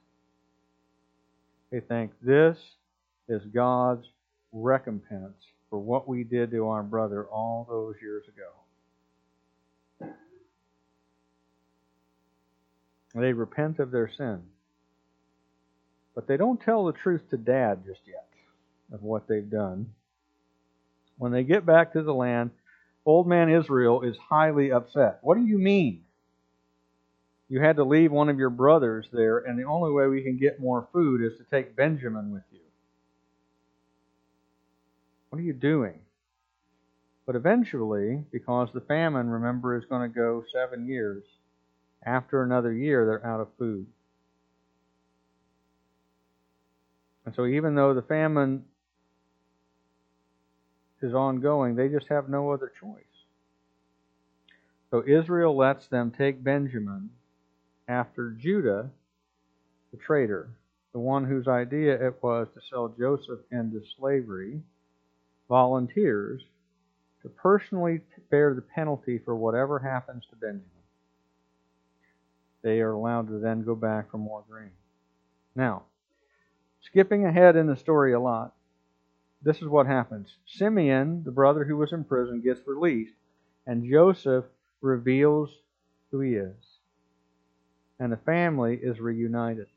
They 1.72 1.80
think 1.80 2.10
this 2.20 2.58
is 3.30 3.40
God's 3.46 4.06
recompense 4.52 5.38
for 5.70 5.78
what 5.78 6.06
we 6.06 6.22
did 6.22 6.50
to 6.50 6.68
our 6.68 6.82
brother 6.82 7.24
all 7.24 7.66
those 7.66 7.94
years 8.02 8.24
ago. 8.28 10.12
They 13.14 13.32
repent 13.32 13.78
of 13.78 13.90
their 13.90 14.10
sin. 14.14 14.42
But 16.14 16.28
they 16.28 16.36
don't 16.36 16.60
tell 16.60 16.84
the 16.84 16.92
truth 16.92 17.22
to 17.30 17.38
dad 17.38 17.84
just 17.86 18.02
yet 18.06 18.28
of 18.92 19.02
what 19.02 19.28
they've 19.28 19.48
done. 19.48 19.94
When 21.16 21.32
they 21.32 21.44
get 21.44 21.64
back 21.64 21.94
to 21.94 22.02
the 22.02 22.12
land, 22.12 22.50
old 23.06 23.26
man 23.26 23.48
Israel 23.48 24.02
is 24.02 24.18
highly 24.28 24.72
upset. 24.72 25.20
What 25.22 25.38
do 25.38 25.46
you 25.46 25.56
mean? 25.56 26.02
You 27.50 27.60
had 27.60 27.76
to 27.76 27.84
leave 27.84 28.12
one 28.12 28.28
of 28.28 28.38
your 28.38 28.48
brothers 28.48 29.06
there, 29.12 29.38
and 29.38 29.58
the 29.58 29.64
only 29.64 29.90
way 29.90 30.06
we 30.06 30.22
can 30.22 30.38
get 30.38 30.60
more 30.60 30.86
food 30.92 31.20
is 31.20 31.36
to 31.38 31.44
take 31.50 31.74
Benjamin 31.74 32.32
with 32.32 32.44
you. 32.52 32.60
What 35.28 35.40
are 35.40 35.42
you 35.42 35.52
doing? 35.52 35.98
But 37.26 37.34
eventually, 37.34 38.24
because 38.30 38.68
the 38.72 38.80
famine, 38.80 39.28
remember, 39.28 39.76
is 39.76 39.84
going 39.84 40.08
to 40.08 40.14
go 40.14 40.44
seven 40.54 40.86
years, 40.86 41.24
after 42.04 42.44
another 42.44 42.72
year, 42.72 43.04
they're 43.04 43.26
out 43.26 43.40
of 43.40 43.48
food. 43.58 43.86
And 47.26 47.34
so, 47.34 47.46
even 47.46 47.74
though 47.74 47.94
the 47.94 48.02
famine 48.02 48.64
is 51.02 51.14
ongoing, 51.14 51.74
they 51.74 51.88
just 51.88 52.06
have 52.10 52.28
no 52.28 52.52
other 52.52 52.70
choice. 52.80 53.02
So, 54.92 55.02
Israel 55.04 55.56
lets 55.56 55.88
them 55.88 56.12
take 56.16 56.44
Benjamin 56.44 57.10
after 57.90 58.30
Judah, 58.30 58.88
the 59.90 59.96
traitor, 59.96 60.48
the 60.92 61.00
one 61.00 61.24
whose 61.24 61.48
idea 61.48 61.94
it 62.06 62.22
was 62.22 62.46
to 62.54 62.60
sell 62.70 62.94
Joseph 62.96 63.40
into 63.50 63.82
slavery, 63.98 64.60
volunteers 65.48 66.40
to 67.22 67.28
personally 67.28 68.00
bear 68.30 68.54
the 68.54 68.62
penalty 68.62 69.18
for 69.18 69.34
whatever 69.34 69.80
happens 69.80 70.24
to 70.30 70.36
Benjamin. 70.36 70.64
They 72.62 72.80
are 72.80 72.92
allowed 72.92 73.28
to 73.28 73.38
then 73.40 73.64
go 73.64 73.74
back 73.74 74.10
for 74.10 74.18
more 74.18 74.44
grain. 74.48 74.70
Now, 75.56 75.82
skipping 76.82 77.24
ahead 77.26 77.56
in 77.56 77.66
the 77.66 77.76
story 77.76 78.12
a 78.12 78.20
lot, 78.20 78.54
this 79.42 79.56
is 79.56 79.68
what 79.68 79.86
happens. 79.86 80.36
Simeon, 80.46 81.24
the 81.24 81.32
brother 81.32 81.64
who 81.64 81.76
was 81.76 81.92
in 81.92 82.04
prison, 82.04 82.40
gets 82.40 82.60
released, 82.66 83.14
and 83.66 83.90
Joseph 83.90 84.44
reveals 84.80 85.50
who 86.10 86.20
he 86.20 86.34
is. 86.34 86.54
And 88.00 88.10
the 88.10 88.16
family 88.16 88.76
is 88.82 88.98
reunited. 88.98 89.68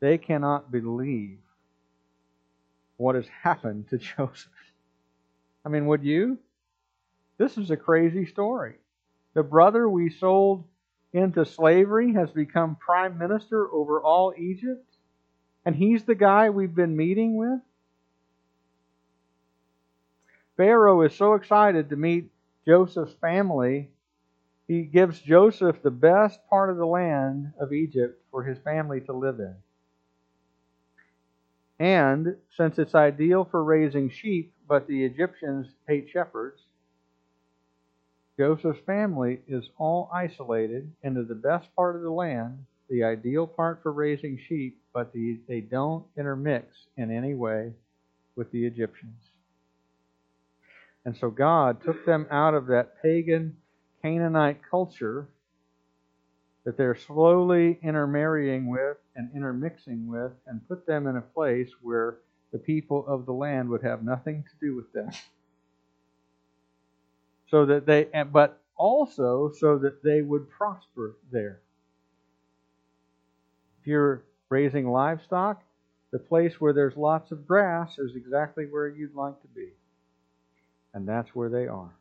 They 0.00 0.18
cannot 0.18 0.70
believe 0.70 1.38
what 2.98 3.14
has 3.14 3.26
happened 3.42 3.88
to 3.88 3.98
Joseph. 4.16 4.52
I 5.64 5.70
mean, 5.70 5.86
would 5.86 6.04
you? 6.04 6.38
This 7.38 7.58
is 7.58 7.70
a 7.70 7.76
crazy 7.76 8.26
story. 8.26 8.74
The 9.32 9.42
brother 9.42 9.88
we 9.88 10.10
sold 10.10 10.64
into 11.12 11.44
slavery 11.44 12.12
has 12.12 12.30
become 12.30 12.76
prime 12.76 13.18
minister 13.18 13.72
over 13.72 14.00
all 14.02 14.34
Egypt, 14.36 14.86
and 15.64 15.74
he's 15.74 16.04
the 16.04 16.14
guy 16.14 16.50
we've 16.50 16.74
been 16.74 16.96
meeting 16.96 17.36
with. 17.36 17.60
Pharaoh 20.56 21.02
is 21.02 21.14
so 21.14 21.34
excited 21.34 21.88
to 21.88 21.96
meet 21.96 22.30
Joseph's 22.66 23.14
family, 23.14 23.90
he 24.66 24.82
gives 24.82 25.20
Joseph 25.20 25.82
the 25.82 25.90
best 25.90 26.38
part 26.48 26.70
of 26.70 26.76
the 26.76 26.86
land 26.86 27.52
of 27.60 27.72
Egypt 27.72 28.22
for 28.30 28.44
his 28.44 28.58
family 28.58 29.00
to 29.02 29.12
live 29.12 29.38
in. 29.38 29.54
And 31.78 32.36
since 32.56 32.78
it's 32.78 32.94
ideal 32.94 33.44
for 33.44 33.62
raising 33.62 34.08
sheep, 34.08 34.54
but 34.66 34.86
the 34.86 35.04
Egyptians 35.04 35.66
hate 35.86 36.08
shepherds, 36.10 36.60
Joseph's 38.38 38.80
family 38.84 39.40
is 39.46 39.68
all 39.78 40.10
isolated 40.12 40.90
into 41.02 41.22
the 41.24 41.34
best 41.34 41.68
part 41.76 41.94
of 41.94 42.02
the 42.02 42.10
land, 42.10 42.64
the 42.88 43.04
ideal 43.04 43.46
part 43.46 43.82
for 43.82 43.92
raising 43.92 44.38
sheep, 44.48 44.80
but 44.92 45.12
the, 45.12 45.38
they 45.46 45.60
don't 45.60 46.04
intermix 46.16 46.66
in 46.96 47.10
any 47.10 47.34
way 47.34 47.72
with 48.34 48.50
the 48.50 48.66
Egyptians. 48.66 49.20
And 51.04 51.16
so 51.16 51.30
God 51.30 51.82
took 51.84 52.06
them 52.06 52.26
out 52.30 52.54
of 52.54 52.66
that 52.68 53.00
pagan 53.02 53.56
Canaanite 54.04 54.60
culture 54.70 55.26
that 56.64 56.76
they're 56.76 56.94
slowly 56.94 57.78
intermarrying 57.82 58.68
with 58.68 58.98
and 59.16 59.30
intermixing 59.34 60.06
with 60.06 60.32
and 60.46 60.66
put 60.68 60.86
them 60.86 61.06
in 61.06 61.16
a 61.16 61.22
place 61.22 61.70
where 61.80 62.18
the 62.52 62.58
people 62.58 63.06
of 63.06 63.24
the 63.24 63.32
land 63.32 63.70
would 63.70 63.82
have 63.82 64.04
nothing 64.04 64.44
to 64.44 64.66
do 64.66 64.76
with 64.76 64.92
them. 64.92 65.08
So 67.48 67.64
that 67.64 67.86
they, 67.86 68.08
but 68.30 68.60
also 68.76 69.50
so 69.58 69.78
that 69.78 70.02
they 70.02 70.20
would 70.20 70.50
prosper 70.50 71.16
there. 71.32 71.60
If 73.80 73.86
you're 73.86 74.22
raising 74.50 74.86
livestock, 74.86 75.62
the 76.12 76.18
place 76.18 76.60
where 76.60 76.74
there's 76.74 76.96
lots 76.96 77.32
of 77.32 77.46
grass 77.46 77.98
is 77.98 78.16
exactly 78.16 78.66
where 78.66 78.88
you'd 78.88 79.14
like 79.14 79.40
to 79.40 79.48
be. 79.48 79.70
And 80.92 81.08
that's 81.08 81.34
where 81.34 81.48
they 81.48 81.68
are. 81.68 81.94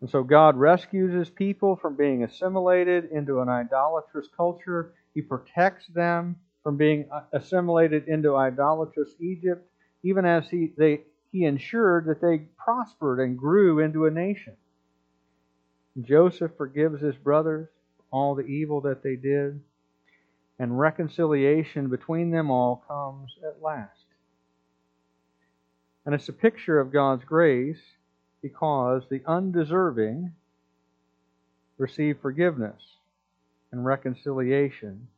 And 0.00 0.08
so 0.08 0.22
God 0.22 0.56
rescues 0.56 1.12
his 1.12 1.30
people 1.30 1.76
from 1.76 1.96
being 1.96 2.22
assimilated 2.22 3.10
into 3.10 3.40
an 3.40 3.48
idolatrous 3.48 4.28
culture. 4.36 4.94
He 5.14 5.22
protects 5.22 5.86
them 5.88 6.36
from 6.62 6.76
being 6.76 7.08
assimilated 7.32 8.06
into 8.06 8.36
idolatrous 8.36 9.14
Egypt, 9.18 9.68
even 10.04 10.24
as 10.24 10.48
he, 10.48 10.72
they, 10.76 11.02
he 11.32 11.44
ensured 11.44 12.06
that 12.06 12.20
they 12.20 12.46
prospered 12.56 13.20
and 13.20 13.36
grew 13.36 13.80
into 13.80 14.06
a 14.06 14.10
nation. 14.10 14.56
Joseph 16.00 16.52
forgives 16.56 17.00
his 17.00 17.16
brothers 17.16 17.68
all 18.10 18.34
the 18.34 18.46
evil 18.46 18.80
that 18.82 19.02
they 19.02 19.16
did, 19.16 19.60
and 20.58 20.78
reconciliation 20.78 21.88
between 21.88 22.30
them 22.30 22.50
all 22.50 22.84
comes 22.86 23.32
at 23.44 23.62
last. 23.62 24.04
And 26.06 26.14
it's 26.14 26.28
a 26.28 26.32
picture 26.32 26.78
of 26.78 26.92
God's 26.92 27.24
grace 27.24 27.80
because 28.42 29.02
the 29.10 29.22
undeserving 29.26 30.32
receive 31.76 32.18
forgiveness 32.20 32.80
and 33.72 33.84
reconciliation 33.84 35.08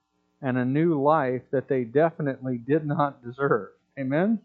and 0.42 0.56
a 0.56 0.64
new 0.64 1.00
life 1.00 1.42
that 1.50 1.68
they 1.68 1.84
definitely 1.84 2.58
did 2.58 2.86
not 2.86 3.24
deserve. 3.24 3.70
Amen? 3.98 4.40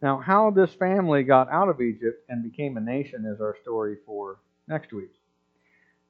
Now, 0.00 0.18
how 0.18 0.50
this 0.50 0.72
family 0.74 1.24
got 1.24 1.50
out 1.50 1.68
of 1.68 1.80
Egypt 1.80 2.24
and 2.28 2.42
became 2.42 2.76
a 2.76 2.80
nation 2.80 3.26
is 3.26 3.40
our 3.40 3.56
story 3.62 3.96
for 4.06 4.38
next 4.68 4.92
week. 4.92 5.10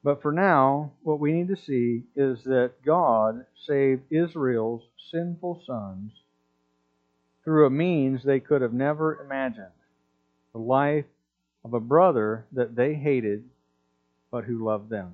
But 0.03 0.21
for 0.21 0.31
now, 0.31 0.91
what 1.03 1.19
we 1.19 1.33
need 1.33 1.49
to 1.49 1.57
see 1.57 2.03
is 2.15 2.43
that 2.43 2.73
God 2.85 3.45
saved 3.67 4.03
Israel's 4.11 4.83
sinful 5.11 5.63
sons 5.65 6.11
through 7.43 7.65
a 7.65 7.71
means 7.71 8.23
they 8.23 8.39
could 8.39 8.61
have 8.61 8.73
never 8.73 9.21
imagined 9.21 9.67
the 10.53 10.59
life 10.59 11.05
of 11.63 11.73
a 11.73 11.79
brother 11.79 12.45
that 12.53 12.75
they 12.75 12.93
hated 12.93 13.43
but 14.31 14.43
who 14.43 14.63
loved 14.63 14.89
them. 14.89 15.13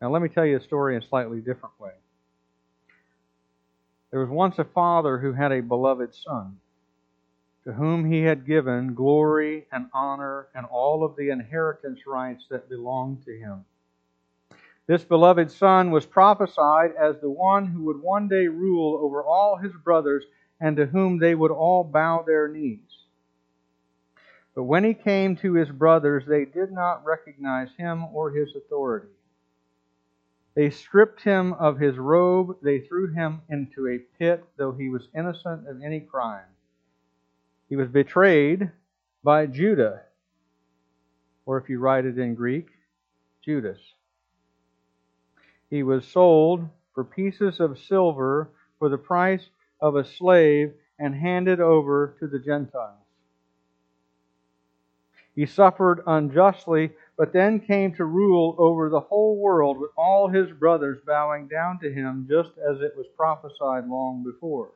Now, 0.00 0.10
let 0.10 0.22
me 0.22 0.28
tell 0.28 0.46
you 0.46 0.56
a 0.56 0.62
story 0.62 0.96
in 0.96 1.02
a 1.02 1.06
slightly 1.06 1.40
different 1.40 1.78
way. 1.78 1.92
There 4.10 4.20
was 4.20 4.30
once 4.30 4.58
a 4.58 4.64
father 4.64 5.18
who 5.18 5.32
had 5.32 5.52
a 5.52 5.60
beloved 5.60 6.14
son, 6.14 6.58
to 7.64 7.72
whom 7.72 8.10
he 8.10 8.22
had 8.22 8.46
given 8.46 8.94
glory 8.94 9.66
and 9.70 9.86
honor 9.92 10.48
and 10.54 10.64
all 10.66 11.04
of 11.04 11.16
the 11.16 11.28
inheritance 11.30 12.06
rights 12.06 12.44
that 12.50 12.70
belonged 12.70 13.24
to 13.26 13.38
him. 13.38 13.64
This 14.86 15.04
beloved 15.04 15.50
son 15.52 15.90
was 15.90 16.06
prophesied 16.06 16.92
as 16.98 17.20
the 17.20 17.30
one 17.30 17.66
who 17.66 17.84
would 17.84 18.00
one 18.02 18.26
day 18.26 18.48
rule 18.48 18.98
over 19.00 19.22
all 19.22 19.56
his 19.56 19.72
brothers 19.84 20.24
and 20.60 20.76
to 20.76 20.86
whom 20.86 21.18
they 21.18 21.34
would 21.34 21.50
all 21.50 21.84
bow 21.84 22.22
their 22.26 22.48
knees. 22.48 22.78
But 24.54 24.64
when 24.64 24.84
he 24.84 24.94
came 24.94 25.36
to 25.36 25.54
his 25.54 25.70
brothers, 25.70 26.24
they 26.26 26.44
did 26.44 26.72
not 26.72 27.04
recognize 27.04 27.70
him 27.78 28.04
or 28.12 28.30
his 28.30 28.54
authority. 28.54 29.08
They 30.54 30.70
stripped 30.70 31.22
him 31.22 31.52
of 31.54 31.78
his 31.78 31.96
robe, 31.96 32.56
they 32.62 32.80
threw 32.80 33.12
him 33.12 33.42
into 33.48 33.86
a 33.86 33.98
pit, 34.18 34.44
though 34.56 34.72
he 34.72 34.88
was 34.88 35.08
innocent 35.16 35.68
of 35.68 35.80
any 35.82 36.00
crime. 36.00 36.44
He 37.68 37.76
was 37.76 37.88
betrayed 37.88 38.70
by 39.22 39.46
Judah, 39.46 40.02
or 41.46 41.56
if 41.58 41.68
you 41.68 41.78
write 41.78 42.04
it 42.04 42.18
in 42.18 42.34
Greek, 42.34 42.68
Judas. 43.42 43.78
He 45.70 45.84
was 45.84 46.04
sold 46.04 46.68
for 46.94 47.04
pieces 47.04 47.60
of 47.60 47.78
silver 47.78 48.50
for 48.78 48.88
the 48.88 48.98
price 48.98 49.48
of 49.80 49.96
a 49.96 50.04
slave 50.04 50.72
and 50.98 51.14
handed 51.14 51.60
over 51.60 52.14
to 52.18 52.26
the 52.26 52.38
Gentiles. 52.38 52.96
He 55.34 55.46
suffered 55.46 56.02
unjustly, 56.06 56.90
but 57.16 57.32
then 57.32 57.60
came 57.60 57.94
to 57.94 58.04
rule 58.04 58.54
over 58.58 58.90
the 58.90 59.00
whole 59.00 59.38
world 59.38 59.78
with 59.78 59.90
all 59.96 60.28
his 60.28 60.50
brothers 60.50 60.98
bowing 61.06 61.48
down 61.48 61.78
to 61.80 61.92
him, 61.92 62.26
just 62.28 62.52
as 62.58 62.80
it 62.80 62.92
was 62.96 63.06
prophesied 63.16 63.88
long 63.88 64.22
before. 64.24 64.72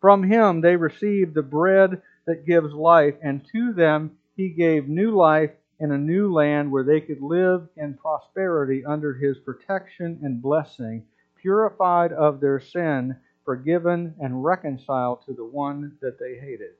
From 0.00 0.22
him 0.22 0.60
they 0.60 0.76
received 0.76 1.34
the 1.34 1.42
bread 1.42 2.00
that 2.26 2.46
gives 2.46 2.72
life, 2.72 3.16
and 3.22 3.44
to 3.52 3.72
them 3.72 4.16
he 4.36 4.48
gave 4.48 4.88
new 4.88 5.10
life 5.10 5.50
in 5.78 5.92
a 5.92 5.98
new 5.98 6.32
land 6.32 6.70
where 6.70 6.84
they 6.84 7.00
could 7.00 7.20
live 7.20 7.68
in 7.76 7.94
prosperity 7.94 8.84
under 8.84 9.14
his 9.14 9.38
protection 9.38 10.18
and 10.22 10.40
blessing, 10.40 11.04
purified 11.36 12.12
of 12.12 12.40
their 12.40 12.60
sin, 12.60 13.16
forgiven, 13.50 14.14
and 14.20 14.44
reconciled 14.44 15.26
to 15.26 15.32
the 15.32 15.44
one 15.44 15.90
that 16.00 16.20
they 16.20 16.36
hated. 16.36 16.70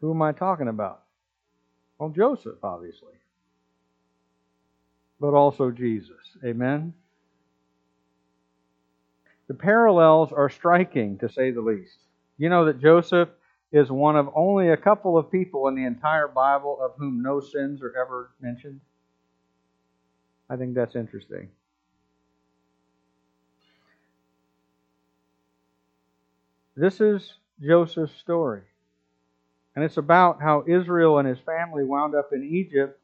Who 0.00 0.10
am 0.12 0.22
I 0.22 0.32
talking 0.32 0.68
about? 0.68 1.02
Well, 1.98 2.08
Joseph, 2.08 2.56
obviously, 2.62 3.12
but 5.20 5.34
also 5.34 5.70
Jesus. 5.70 6.16
Amen? 6.42 6.94
The 9.48 9.54
parallels 9.54 10.32
are 10.32 10.48
striking, 10.48 11.18
to 11.18 11.28
say 11.28 11.50
the 11.50 11.60
least. 11.60 11.98
You 12.38 12.48
know 12.48 12.64
that 12.64 12.80
Joseph 12.80 13.28
is 13.70 13.90
one 13.90 14.16
of 14.16 14.30
only 14.34 14.70
a 14.70 14.78
couple 14.78 15.18
of 15.18 15.30
people 15.30 15.68
in 15.68 15.74
the 15.74 15.84
entire 15.84 16.28
Bible 16.28 16.78
of 16.80 16.92
whom 16.96 17.22
no 17.22 17.38
sins 17.38 17.82
are 17.82 17.94
ever 18.00 18.30
mentioned. 18.40 18.80
I 20.48 20.56
think 20.56 20.74
that's 20.74 20.96
interesting. 20.96 21.50
This 26.76 27.00
is 27.00 27.34
Joseph's 27.60 28.16
story. 28.16 28.62
And 29.74 29.84
it's 29.84 29.96
about 29.96 30.40
how 30.40 30.64
Israel 30.66 31.18
and 31.18 31.28
his 31.28 31.38
family 31.40 31.84
wound 31.84 32.14
up 32.14 32.30
in 32.32 32.44
Egypt 32.44 32.98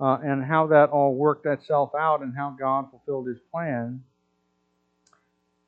uh, 0.00 0.18
and 0.22 0.44
how 0.44 0.68
that 0.68 0.90
all 0.90 1.14
worked 1.14 1.46
itself 1.46 1.92
out 1.98 2.22
and 2.22 2.34
how 2.36 2.56
God 2.58 2.90
fulfilled 2.90 3.28
his 3.28 3.38
plan. 3.52 4.02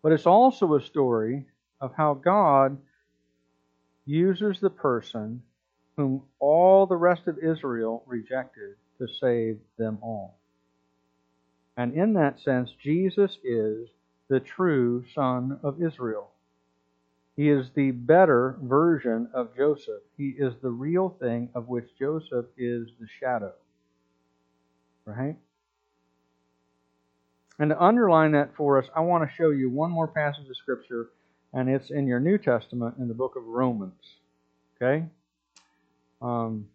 But 0.03 0.13
it's 0.13 0.27
also 0.27 0.75
a 0.75 0.81
story 0.81 1.47
of 1.81 1.93
how 1.97 2.15
God 2.15 2.79
uses 4.07 4.61
the 4.61 4.71
person 4.71 5.43
whom 5.97 6.23
all 6.39 6.87
the 6.87 6.97
rest 6.97 7.27
of 7.27 7.39
Israel 7.39 8.05
rejected 8.07 8.77
to 8.99 9.09
save 9.21 9.59
them 9.77 9.99
all. 10.03 10.39
And 11.77 11.95
in 11.95 12.15
that 12.15 12.41
sense, 12.41 12.71
Jesus 12.83 13.39
is 13.45 13.89
the 14.29 14.41
true 14.41 15.05
son 15.15 15.59
of 15.63 15.83
Israel. 15.83 16.31
He 17.39 17.51
is 17.51 17.71
the 17.77 17.93
better 17.93 18.59
version 18.61 19.29
of 19.33 19.57
Joseph. 19.57 20.03
He 20.17 20.31
is 20.31 20.55
the 20.61 20.71
real 20.71 21.17
thing 21.21 21.51
of 21.55 21.69
which 21.69 21.85
Joseph 21.97 22.47
is 22.57 22.89
the 22.99 23.07
shadow. 23.21 23.53
Right? 25.05 25.37
And 27.61 27.71
to 27.71 27.81
underline 27.81 28.33
that 28.33 28.57
for 28.57 28.77
us, 28.77 28.87
I 28.93 29.03
want 29.03 29.23
to 29.23 29.33
show 29.37 29.51
you 29.51 29.71
one 29.71 29.93
more 29.93 30.09
passage 30.09 30.49
of 30.51 30.57
Scripture 30.57 31.11
and 31.53 31.69
it's 31.69 31.91
in 31.91 32.09
your 32.09 32.19
New 32.19 32.39
Testament 32.39 32.97
in 32.99 33.07
the 33.07 33.15
book 33.15 33.37
of 33.37 33.45
Romans. 33.45 34.17
Okay? 34.75 35.07
Um, 36.21 36.67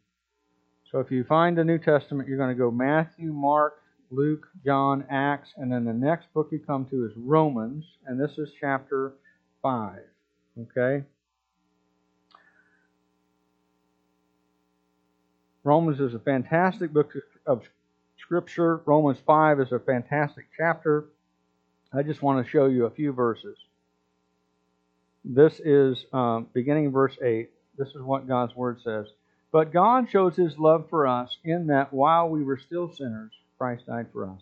so 0.89 0.99
if 0.99 1.11
you 1.11 1.25
find 1.25 1.57
the 1.57 1.65
New 1.65 1.77
Testament, 1.77 2.29
you're 2.29 2.37
going 2.37 2.55
to 2.55 2.55
go 2.55 2.71
Matthew, 2.71 3.33
Mark, 3.33 3.81
Luke, 4.11 4.47
John, 4.65 5.03
Acts, 5.09 5.49
and 5.57 5.69
then 5.69 5.83
the 5.83 5.91
next 5.91 6.33
book 6.33 6.47
you 6.53 6.59
come 6.59 6.85
to 6.85 7.05
is 7.05 7.11
Romans, 7.17 7.83
and 8.05 8.17
this 8.17 8.37
is 8.37 8.49
chapter 8.61 9.15
5. 9.61 9.99
Okay? 10.59 11.03
Romans 15.63 15.99
is 15.99 16.13
a 16.13 16.19
fantastic 16.19 16.91
book 16.91 17.13
of 17.45 17.63
Scripture. 18.17 18.77
Romans 18.85 19.17
5 19.25 19.61
is 19.61 19.71
a 19.71 19.79
fantastic 19.79 20.45
chapter. 20.57 21.05
I 21.93 22.03
just 22.03 22.21
want 22.21 22.43
to 22.43 22.49
show 22.49 22.65
you 22.65 22.85
a 22.85 22.89
few 22.89 23.13
verses. 23.13 23.57
This 25.23 25.61
is 25.63 26.05
um, 26.11 26.47
beginning 26.53 26.91
verse 26.91 27.17
8. 27.21 27.49
This 27.77 27.89
is 27.89 28.01
what 28.01 28.27
God's 28.27 28.55
Word 28.55 28.81
says. 28.83 29.07
But 29.51 29.71
God 29.71 30.09
shows 30.09 30.35
His 30.35 30.57
love 30.57 30.89
for 30.89 31.07
us 31.07 31.37
in 31.43 31.67
that 31.67 31.93
while 31.93 32.27
we 32.29 32.43
were 32.43 32.57
still 32.57 32.91
sinners, 32.91 33.31
Christ 33.57 33.85
died 33.85 34.07
for 34.11 34.27
us. 34.27 34.41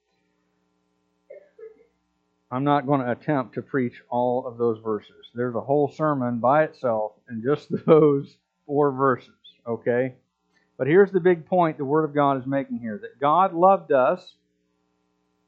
I'm 2.51 2.63
not 2.63 2.85
going 2.85 3.01
to 3.01 3.11
attempt 3.11 3.55
to 3.55 3.61
preach 3.61 4.01
all 4.09 4.45
of 4.45 4.57
those 4.57 4.79
verses. 4.83 5.31
There's 5.33 5.55
a 5.55 5.61
whole 5.61 5.91
sermon 5.91 6.39
by 6.39 6.63
itself 6.63 7.13
in 7.29 7.41
just 7.41 7.67
those 7.85 8.35
four 8.65 8.91
verses, 8.91 9.29
okay? 9.65 10.15
But 10.77 10.87
here's 10.87 11.11
the 11.11 11.19
big 11.19 11.45
point 11.45 11.77
the 11.77 11.85
Word 11.85 12.03
of 12.03 12.13
God 12.13 12.39
is 12.39 12.45
making 12.45 12.79
here 12.79 12.99
that 13.01 13.19
God 13.19 13.53
loved 13.53 13.91
us, 13.91 14.35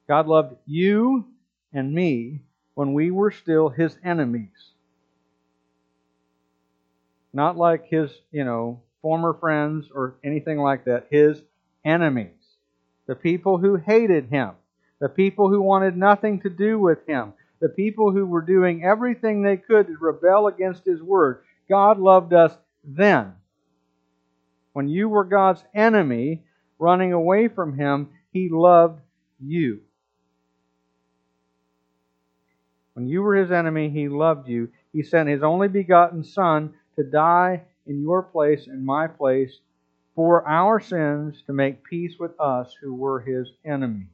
God 0.07 0.27
loved 0.27 0.55
you 0.65 1.25
and 1.73 1.93
me 1.93 2.41
when 2.75 2.93
we 2.93 3.11
were 3.11 3.31
still 3.31 3.69
His 3.69 3.97
enemies 4.03 4.73
not 7.33 7.57
like 7.57 7.87
his, 7.87 8.11
you 8.31 8.45
know, 8.45 8.79
former 9.01 9.33
friends 9.33 9.87
or 9.93 10.15
anything 10.23 10.59
like 10.59 10.85
that, 10.85 11.07
his 11.09 11.41
enemies. 11.83 12.29
The 13.07 13.15
people 13.15 13.57
who 13.57 13.75
hated 13.75 14.29
him, 14.29 14.51
the 14.99 15.09
people 15.09 15.49
who 15.49 15.61
wanted 15.61 15.97
nothing 15.97 16.41
to 16.41 16.49
do 16.49 16.79
with 16.79 17.05
him, 17.07 17.33
the 17.59 17.69
people 17.69 18.11
who 18.11 18.25
were 18.25 18.41
doing 18.41 18.83
everything 18.83 19.41
they 19.41 19.57
could 19.57 19.87
to 19.87 19.97
rebel 19.99 20.47
against 20.47 20.85
his 20.85 21.01
word. 21.01 21.43
God 21.69 21.99
loved 21.99 22.33
us 22.33 22.53
then. 22.83 23.33
When 24.73 24.87
you 24.87 25.07
were 25.07 25.23
God's 25.23 25.63
enemy, 25.73 26.43
running 26.79 27.13
away 27.13 27.47
from 27.47 27.77
him, 27.77 28.09
he 28.31 28.49
loved 28.49 29.01
you. 29.39 29.81
When 32.93 33.07
you 33.07 33.21
were 33.21 33.35
his 33.35 33.51
enemy, 33.51 33.89
he 33.89 34.07
loved 34.07 34.47
you. 34.47 34.69
He 34.91 35.03
sent 35.03 35.29
his 35.29 35.43
only 35.43 35.67
begotten 35.67 36.23
Son 36.23 36.73
to 36.95 37.03
die 37.03 37.63
in 37.87 38.01
your 38.01 38.21
place 38.23 38.67
and 38.67 38.85
my 38.85 39.07
place 39.07 39.59
for 40.15 40.47
our 40.47 40.79
sins 40.79 41.41
to 41.47 41.53
make 41.53 41.83
peace 41.83 42.19
with 42.19 42.39
us 42.39 42.75
who 42.81 42.93
were 42.93 43.19
his 43.19 43.49
enemies. 43.65 44.12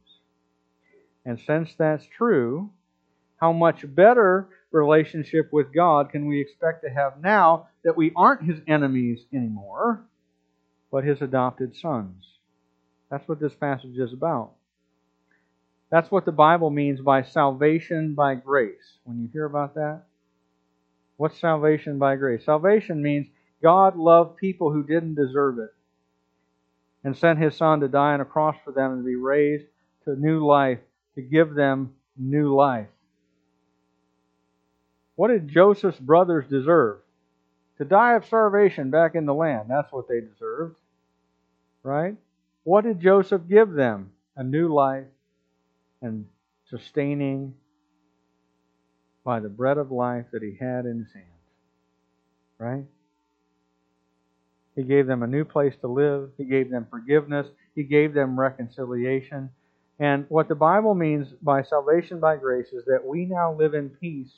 And 1.30 1.40
since 1.40 1.76
that's 1.76 2.06
true, 2.06 2.72
how 3.38 3.54
much 3.54 3.86
better 3.96 4.50
relationship 4.72 5.50
with 5.52 5.74
God 5.74 6.10
can 6.10 6.28
we 6.28 6.42
expect 6.42 6.84
to 6.84 6.90
have 6.90 7.22
now 7.22 7.68
that 7.84 7.96
we 7.96 8.12
aren't 8.16 8.44
his 8.44 8.60
enemies 8.68 9.20
anymore, 9.34 10.04
but 10.92 11.04
his 11.04 11.22
adopted 11.22 11.76
sons? 11.76 12.26
That's 13.12 13.28
what 13.28 13.40
this 13.40 13.54
passage 13.54 13.98
is 13.98 14.14
about. 14.14 14.54
That's 15.92 16.10
what 16.10 16.26
the 16.26 16.32
Bible 16.32 16.72
means 16.72 17.00
by 17.00 17.22
salvation 17.22 18.16
by 18.16 18.36
grace. 18.36 18.98
When 19.04 19.20
you 19.20 19.30
hear 19.32 19.46
about 19.46 19.76
that, 19.76 20.04
What's 21.20 21.38
salvation 21.38 22.00
by 22.00 22.16
grace? 22.16 22.46
Salvation 22.46 23.02
means 23.02 23.28
God 23.62 23.98
loved 23.98 24.38
people 24.38 24.72
who 24.72 24.84
didn't 24.84 25.16
deserve 25.16 25.60
it 25.60 25.72
and 27.04 27.18
sent 27.18 27.40
his 27.40 27.58
son 27.58 27.82
to 27.82 27.90
die 27.90 28.14
on 28.14 28.22
a 28.22 28.26
cross 28.26 28.56
for 28.64 28.72
them 28.72 28.94
and 28.94 29.04
to 29.04 29.06
be 29.06 29.18
raised 29.18 29.66
to 30.06 30.16
new 30.16 30.46
life, 30.46 30.80
to 31.20 31.28
give 31.28 31.54
them 31.54 31.94
new 32.18 32.56
life. 32.56 32.88
What 35.16 35.30
did 35.30 35.50
Joseph's 35.50 36.00
brothers 36.00 36.46
deserve? 36.50 37.00
To 37.78 37.86
die 37.86 38.16
of 38.16 38.26
starvation 38.26 38.90
back 38.90 39.16
in 39.16 39.26
the 39.26 39.34
land. 39.34 39.70
That's 39.70 39.92
what 39.92 40.08
they 40.08 40.22
deserved. 40.22 40.78
Right? 41.84 42.16
What 42.64 42.86
did 42.86 43.02
Joseph 43.02 43.42
give 43.50 43.72
them? 43.72 44.12
A 44.36 44.44
new 44.44 44.74
life 44.74 45.08
and 46.02 46.26
sustaining 46.70 47.54
by 49.26 49.42
the 49.42 49.50
bread 49.50 49.78
of 49.78 49.92
life 49.92 50.26
that 50.32 50.42
he 50.42 50.56
had 50.60 50.86
in 50.86 51.00
his 51.00 51.14
hands. 51.14 51.26
Right? 52.58 52.86
He 54.76 54.84
gave 54.84 55.08
them 55.08 55.24
a 55.24 55.28
new 55.28 55.44
place 55.44 55.76
to 55.82 55.88
live. 55.88 56.30
He 56.38 56.46
gave 56.46 56.72
them 56.72 56.88
forgiveness. 56.90 57.48
He 57.76 57.84
gave 57.84 58.14
them 58.14 58.40
reconciliation. 58.40 59.50
And 60.00 60.26
what 60.30 60.48
the 60.48 60.56
Bible 60.56 60.96
means 60.96 61.28
by 61.42 61.62
salvation 61.62 62.20
by 62.20 62.38
grace 62.38 62.72
is 62.72 62.86
that 62.86 63.06
we 63.06 63.26
now 63.26 63.54
live 63.54 63.74
in 63.74 63.90
peace 63.90 64.32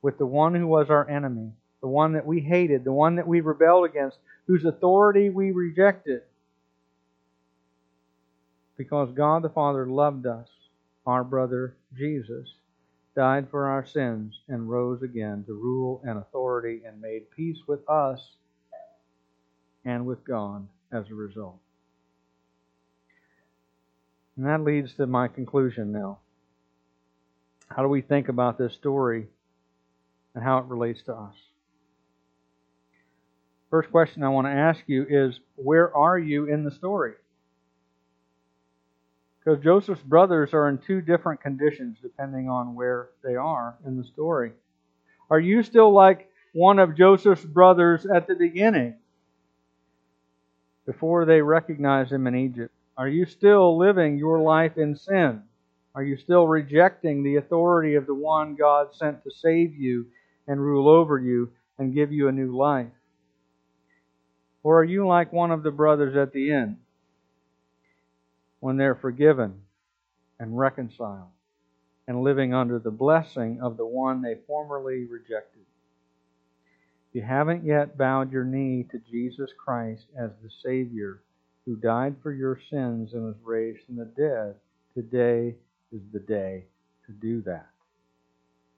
with 0.00 0.16
the 0.16 0.26
one 0.26 0.54
who 0.54 0.66
was 0.66 0.88
our 0.88 1.08
enemy, 1.08 1.52
the 1.82 1.88
one 1.88 2.14
that 2.14 2.24
we 2.24 2.40
hated, 2.40 2.84
the 2.84 2.92
one 2.92 3.16
that 3.16 3.26
we 3.26 3.42
rebelled 3.42 3.84
against, 3.84 4.16
whose 4.46 4.64
authority 4.64 5.28
we 5.28 5.50
rejected. 5.50 6.22
Because 8.78 9.12
God 9.12 9.42
the 9.42 9.50
Father 9.50 9.86
loved 9.86 10.26
us, 10.26 10.48
our 11.06 11.24
brother 11.24 11.76
Jesus, 11.94 12.48
died 13.14 13.48
for 13.50 13.66
our 13.66 13.84
sins, 13.84 14.40
and 14.48 14.70
rose 14.70 15.02
again 15.02 15.44
to 15.46 15.52
rule 15.52 16.00
and 16.04 16.18
authority 16.18 16.80
and 16.86 17.00
made 17.02 17.30
peace 17.30 17.58
with 17.66 17.86
us 17.86 18.30
and 19.84 20.06
with 20.06 20.24
God 20.24 20.66
as 20.90 21.10
a 21.10 21.14
result. 21.14 21.58
And 24.40 24.48
that 24.48 24.64
leads 24.64 24.94
to 24.94 25.06
my 25.06 25.28
conclusion 25.28 25.92
now. 25.92 26.20
How 27.68 27.82
do 27.82 27.88
we 27.88 28.00
think 28.00 28.30
about 28.30 28.56
this 28.56 28.72
story 28.72 29.26
and 30.34 30.42
how 30.42 30.56
it 30.56 30.64
relates 30.64 31.02
to 31.02 31.14
us? 31.14 31.34
First 33.68 33.90
question 33.90 34.22
I 34.22 34.30
want 34.30 34.46
to 34.46 34.52
ask 34.52 34.80
you 34.86 35.04
is 35.06 35.38
where 35.56 35.94
are 35.94 36.18
you 36.18 36.46
in 36.46 36.64
the 36.64 36.70
story? 36.70 37.12
Because 39.44 39.62
Joseph's 39.62 40.00
brothers 40.00 40.54
are 40.54 40.70
in 40.70 40.78
two 40.78 41.02
different 41.02 41.42
conditions 41.42 41.98
depending 42.00 42.48
on 42.48 42.74
where 42.74 43.10
they 43.22 43.36
are 43.36 43.76
in 43.86 43.98
the 43.98 44.04
story. 44.04 44.52
Are 45.28 45.38
you 45.38 45.62
still 45.62 45.92
like 45.92 46.30
one 46.54 46.78
of 46.78 46.96
Joseph's 46.96 47.44
brothers 47.44 48.06
at 48.06 48.26
the 48.26 48.36
beginning 48.36 48.94
before 50.86 51.26
they 51.26 51.42
recognize 51.42 52.10
him 52.10 52.26
in 52.26 52.34
Egypt? 52.34 52.72
Are 52.96 53.08
you 53.08 53.24
still 53.24 53.78
living 53.78 54.18
your 54.18 54.40
life 54.40 54.76
in 54.76 54.96
sin? 54.96 55.42
Are 55.94 56.02
you 56.02 56.16
still 56.16 56.46
rejecting 56.46 57.22
the 57.22 57.36
authority 57.36 57.94
of 57.94 58.06
the 58.06 58.14
one 58.14 58.54
God 58.54 58.94
sent 58.94 59.24
to 59.24 59.30
save 59.30 59.74
you 59.74 60.06
and 60.46 60.60
rule 60.60 60.88
over 60.88 61.18
you 61.18 61.50
and 61.78 61.94
give 61.94 62.12
you 62.12 62.28
a 62.28 62.32
new 62.32 62.56
life? 62.56 62.92
Or 64.62 64.80
are 64.80 64.84
you 64.84 65.06
like 65.06 65.32
one 65.32 65.50
of 65.50 65.62
the 65.62 65.70
brothers 65.70 66.16
at 66.16 66.32
the 66.32 66.52
end 66.52 66.76
when 68.60 68.76
they're 68.76 68.94
forgiven 68.94 69.62
and 70.38 70.58
reconciled 70.58 71.30
and 72.06 72.22
living 72.22 72.52
under 72.52 72.78
the 72.78 72.90
blessing 72.90 73.60
of 73.62 73.76
the 73.76 73.86
one 73.86 74.22
they 74.22 74.36
formerly 74.46 75.04
rejected? 75.06 75.62
If 77.08 77.14
you 77.16 77.22
haven't 77.22 77.64
yet 77.64 77.96
bowed 77.96 78.30
your 78.30 78.44
knee 78.44 78.86
to 78.90 78.98
Jesus 79.10 79.50
Christ 79.58 80.06
as 80.16 80.30
the 80.42 80.50
Savior 80.62 81.22
who 81.66 81.76
died 81.76 82.16
for 82.22 82.32
your 82.32 82.58
sins 82.70 83.12
and 83.12 83.24
was 83.24 83.36
raised 83.44 83.80
from 83.86 83.96
the 83.96 84.04
dead, 84.04 84.54
today 84.94 85.54
is 85.92 86.00
the 86.12 86.20
day 86.20 86.64
to 87.06 87.12
do 87.12 87.42
that. 87.42 87.68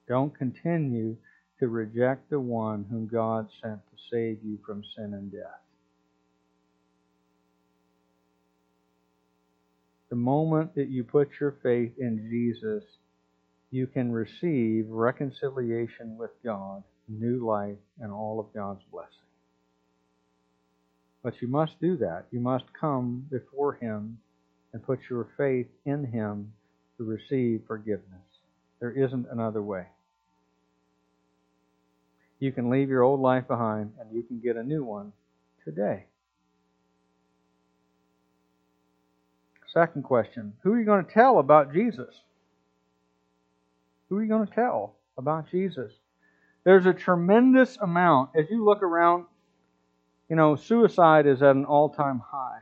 Don't 0.09 0.37
continue 0.37 1.17
to 1.61 1.69
reject 1.69 2.29
the 2.29 2.41
one 2.41 2.85
whom 2.91 3.07
God 3.07 3.49
sent 3.63 3.81
to 3.91 3.97
save 4.11 4.39
you 4.45 4.59
from 4.67 4.83
sin 4.97 5.15
and 5.15 5.31
death. 5.31 5.61
The 10.11 10.17
moment 10.17 10.75
that 10.75 10.91
you 10.91 11.05
put 11.05 11.31
your 11.41 11.57
faith 11.63 11.93
in 11.99 12.29
Jesus, 12.31 12.85
you 13.71 13.87
can 13.87 14.13
receive 14.13 14.87
reconciliation 14.91 16.19
with 16.19 16.33
God, 16.45 16.83
new 17.09 17.47
life, 17.47 17.79
and 18.01 18.13
all 18.13 18.39
of 18.39 18.53
God's 18.53 18.83
blessing. 18.91 19.22
But 21.23 21.41
you 21.41 21.49
must 21.49 21.81
do 21.81 21.97
that. 21.99 22.27
You 22.31 22.41
must 22.41 22.65
come 22.79 23.27
before 23.31 23.75
Him 23.75 24.19
and 24.73 24.83
put 24.83 25.01
your 25.09 25.29
faith 25.37 25.69
in 25.85 26.05
Him 26.05 26.53
to 26.97 27.05
receive 27.05 27.63
forgiveness. 27.67 28.07
There 28.81 28.93
isn't 28.93 29.27
another 29.31 29.63
way. 29.63 29.87
You 32.41 32.51
can 32.51 32.71
leave 32.71 32.89
your 32.89 33.03
old 33.03 33.21
life 33.21 33.47
behind 33.47 33.93
and 34.01 34.13
you 34.13 34.25
can 34.25 34.41
get 34.41 34.57
a 34.57 34.63
new 34.65 34.83
one 34.83 35.13
today. 35.65 36.07
Second 39.73 40.03
question 40.03 40.53
Who 40.63 40.73
are 40.73 40.79
you 40.79 40.85
going 40.85 41.05
to 41.05 41.13
tell 41.13 41.39
about 41.39 41.73
Jesus? 41.73 42.15
Who 44.09 44.17
are 44.17 44.23
you 44.23 44.29
going 44.29 44.47
to 44.47 44.55
tell 44.55 44.97
about 45.17 45.51
Jesus? 45.51 45.93
There's 46.65 46.87
a 46.87 46.93
tremendous 46.93 47.79
amount. 47.79 48.31
As 48.37 48.47
you 48.51 48.65
look 48.65 48.83
around, 48.83 49.25
you 50.33 50.37
know, 50.37 50.57
suicide 50.57 51.27
is 51.27 51.43
at 51.43 51.57
an 51.57 51.67
all 51.67 51.91
time 51.91 52.23
high 52.31 52.61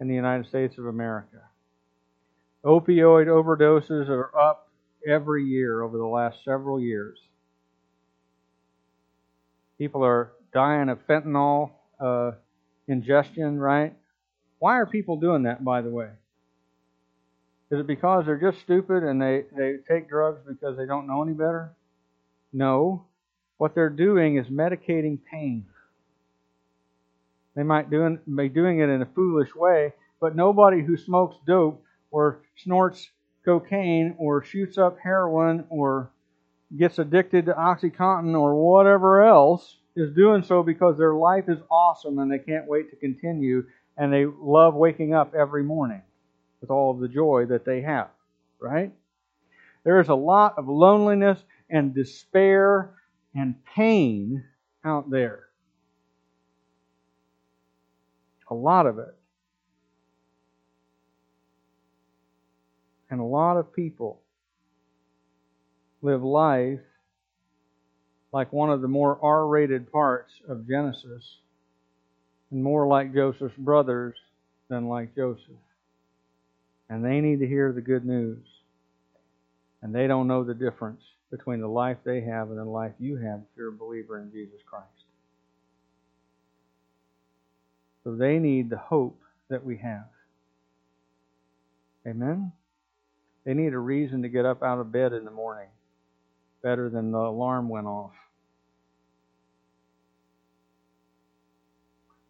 in 0.00 0.06
the 0.06 0.14
United 0.14 0.46
States 0.46 0.78
of 0.78 0.86
America. 0.86 1.42
Opioid 2.64 3.26
overdoses 3.26 4.08
are 4.08 4.30
up 4.38 4.70
every 5.04 5.42
year 5.42 5.82
over 5.82 5.98
the 5.98 6.06
last 6.06 6.44
several 6.44 6.80
years. 6.80 7.18
People 9.78 10.04
are 10.04 10.30
dying 10.54 10.88
of 10.88 11.04
fentanyl 11.08 11.72
uh, 11.98 12.30
ingestion, 12.86 13.58
right? 13.58 13.96
Why 14.60 14.74
are 14.74 14.86
people 14.86 15.16
doing 15.16 15.42
that, 15.42 15.64
by 15.64 15.82
the 15.82 15.90
way? 15.90 16.10
Is 17.72 17.80
it 17.80 17.88
because 17.88 18.26
they're 18.26 18.40
just 18.40 18.60
stupid 18.60 19.02
and 19.02 19.20
they, 19.20 19.42
they 19.56 19.78
take 19.88 20.08
drugs 20.08 20.38
because 20.46 20.76
they 20.76 20.86
don't 20.86 21.08
know 21.08 21.20
any 21.20 21.32
better? 21.32 21.72
No. 22.52 23.06
What 23.56 23.74
they're 23.74 23.90
doing 23.90 24.36
is 24.36 24.46
medicating 24.46 25.18
pain. 25.28 25.66
They 27.58 27.64
might 27.64 27.90
doing, 27.90 28.20
be 28.36 28.48
doing 28.48 28.78
it 28.78 28.88
in 28.88 29.02
a 29.02 29.06
foolish 29.16 29.52
way, 29.52 29.92
but 30.20 30.36
nobody 30.36 30.80
who 30.80 30.96
smokes 30.96 31.38
dope 31.44 31.82
or 32.12 32.42
snorts 32.54 33.10
cocaine 33.44 34.14
or 34.16 34.44
shoots 34.44 34.78
up 34.78 34.96
heroin 35.02 35.64
or 35.68 36.12
gets 36.76 37.00
addicted 37.00 37.46
to 37.46 37.54
Oxycontin 37.54 38.38
or 38.38 38.54
whatever 38.54 39.24
else 39.24 39.78
is 39.96 40.14
doing 40.14 40.44
so 40.44 40.62
because 40.62 40.96
their 40.96 41.14
life 41.14 41.48
is 41.48 41.58
awesome 41.68 42.20
and 42.20 42.30
they 42.30 42.38
can't 42.38 42.68
wait 42.68 42.90
to 42.90 42.96
continue 42.96 43.66
and 43.96 44.12
they 44.12 44.24
love 44.24 44.76
waking 44.76 45.12
up 45.12 45.34
every 45.34 45.64
morning 45.64 46.02
with 46.60 46.70
all 46.70 46.92
of 46.92 47.00
the 47.00 47.08
joy 47.08 47.44
that 47.46 47.64
they 47.64 47.80
have, 47.80 48.10
right? 48.60 48.92
There 49.82 49.98
is 49.98 50.10
a 50.10 50.14
lot 50.14 50.54
of 50.58 50.68
loneliness 50.68 51.42
and 51.68 51.92
despair 51.92 52.94
and 53.34 53.56
pain 53.64 54.44
out 54.84 55.10
there. 55.10 55.47
A 58.50 58.54
lot 58.54 58.86
of 58.86 58.98
it. 58.98 59.14
And 63.10 63.20
a 63.20 63.24
lot 63.24 63.56
of 63.56 63.72
people 63.72 64.20
live 66.02 66.22
life 66.22 66.80
like 68.32 68.52
one 68.52 68.70
of 68.70 68.82
the 68.82 68.88
more 68.88 69.18
R 69.22 69.46
rated 69.46 69.90
parts 69.90 70.32
of 70.48 70.68
Genesis 70.68 71.38
and 72.50 72.62
more 72.62 72.86
like 72.86 73.14
Joseph's 73.14 73.56
brothers 73.56 74.16
than 74.68 74.88
like 74.88 75.14
Joseph. 75.14 75.42
And 76.90 77.04
they 77.04 77.20
need 77.20 77.40
to 77.40 77.46
hear 77.46 77.72
the 77.72 77.80
good 77.80 78.04
news. 78.04 78.44
And 79.82 79.94
they 79.94 80.06
don't 80.06 80.26
know 80.26 80.44
the 80.44 80.54
difference 80.54 81.02
between 81.30 81.60
the 81.60 81.68
life 81.68 81.98
they 82.04 82.20
have 82.22 82.48
and 82.50 82.58
the 82.58 82.64
life 82.64 82.92
you 82.98 83.16
have 83.16 83.40
if 83.40 83.56
you're 83.56 83.68
a 83.68 83.72
believer 83.72 84.20
in 84.20 84.32
Jesus 84.32 84.60
Christ. 84.68 85.07
So 88.08 88.14
they 88.14 88.38
need 88.38 88.70
the 88.70 88.78
hope 88.78 89.20
that 89.50 89.62
we 89.62 89.76
have. 89.76 90.06
Amen? 92.06 92.52
They 93.44 93.52
need 93.52 93.74
a 93.74 93.78
reason 93.78 94.22
to 94.22 94.30
get 94.30 94.46
up 94.46 94.62
out 94.62 94.78
of 94.78 94.90
bed 94.90 95.12
in 95.12 95.26
the 95.26 95.30
morning 95.30 95.68
better 96.62 96.88
than 96.88 97.12
the 97.12 97.18
alarm 97.18 97.68
went 97.68 97.86
off. 97.86 98.12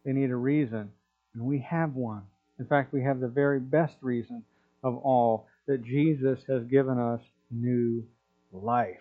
They 0.04 0.10
need 0.10 0.30
a 0.30 0.36
reason, 0.36 0.90
and 1.34 1.44
we 1.44 1.60
have 1.60 1.94
one. 1.94 2.22
In 2.58 2.66
fact, 2.66 2.92
we 2.92 3.04
have 3.04 3.20
the 3.20 3.28
very 3.28 3.60
best 3.60 3.94
reason 4.00 4.42
of 4.82 4.96
all 4.96 5.46
that 5.68 5.84
Jesus 5.84 6.40
has 6.48 6.64
given 6.64 6.98
us 6.98 7.20
new 7.52 8.04
life. 8.52 8.96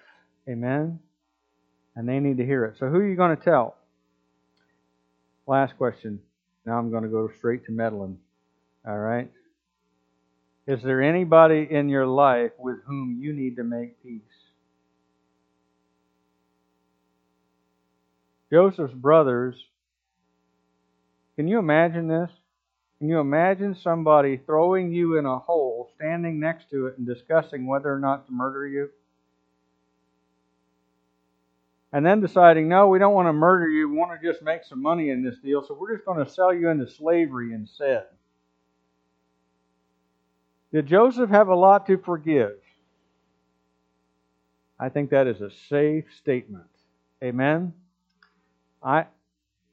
Amen? 0.47 0.99
And 1.95 2.07
they 2.07 2.19
need 2.19 2.38
to 2.38 2.45
hear 2.45 2.65
it. 2.65 2.75
So, 2.78 2.86
who 2.88 2.97
are 2.97 3.07
you 3.07 3.15
going 3.15 3.36
to 3.36 3.43
tell? 3.43 3.78
Last 5.47 5.75
question. 5.80 6.19
Now 6.68 6.78
I'm 6.78 6.91
going 6.91 7.03
to 7.03 7.09
go 7.09 7.32
straight 7.38 7.65
to 7.68 7.72
meddling. 7.72 8.18
All 8.86 8.97
right? 8.97 9.32
Is 10.68 10.84
there 10.84 11.01
anybody 11.01 11.65
in 11.72 11.88
your 11.88 12.05
life 12.05 12.51
with 12.59 12.80
whom 12.86 13.20
you 13.22 13.32
need 13.32 13.55
to 13.55 13.63
make 13.63 14.03
peace? 14.03 14.22
Joseph's 18.51 18.93
brothers, 18.93 19.55
can 21.38 21.47
you 21.47 21.57
imagine 21.57 22.09
this? 22.09 22.30
Can 22.99 23.07
you 23.07 23.20
imagine 23.20 23.74
somebody 23.82 24.36
throwing 24.36 24.91
you 24.91 25.18
in 25.18 25.26
a 25.26 25.39
hole, 25.39 25.89
standing 25.95 26.38
next 26.38 26.70
to 26.72 26.88
it, 26.88 26.97
and 26.97 27.07
discussing 27.07 27.65
whether 27.65 27.93
or 27.93 27.99
not 27.99 28.26
to 28.26 28.34
murder 28.34 28.68
you? 28.68 28.89
And 31.93 32.05
then 32.05 32.19
deciding, 32.19 32.67
no, 32.67 32.88
we 32.88 32.99
don't 32.99 33.13
want 33.13 33.27
to 33.27 33.33
murder 33.33 33.69
you. 33.69 33.89
We 33.89 33.95
want 33.97 34.19
to 34.19 34.27
just 34.31 34.43
make 34.43 34.63
some 34.65 34.81
money 34.81 35.09
in 35.09 35.23
this 35.23 35.38
deal, 35.39 35.63
so 35.63 35.73
we're 35.73 35.95
just 35.95 36.05
going 36.05 36.23
to 36.23 36.29
sell 36.29 36.53
you 36.53 36.69
into 36.69 36.89
slavery 36.89 37.53
instead. 37.53 38.05
Did 40.73 40.85
Joseph 40.85 41.29
have 41.29 41.47
a 41.47 41.55
lot 41.55 41.88
to 41.88 41.97
forgive? 41.97 42.57
I 44.79 44.89
think 44.89 45.11
that 45.11 45.27
is 45.27 45.41
a 45.41 45.49
safe 45.69 46.05
statement. 46.19 46.67
Amen. 47.23 47.73
I 48.83 49.05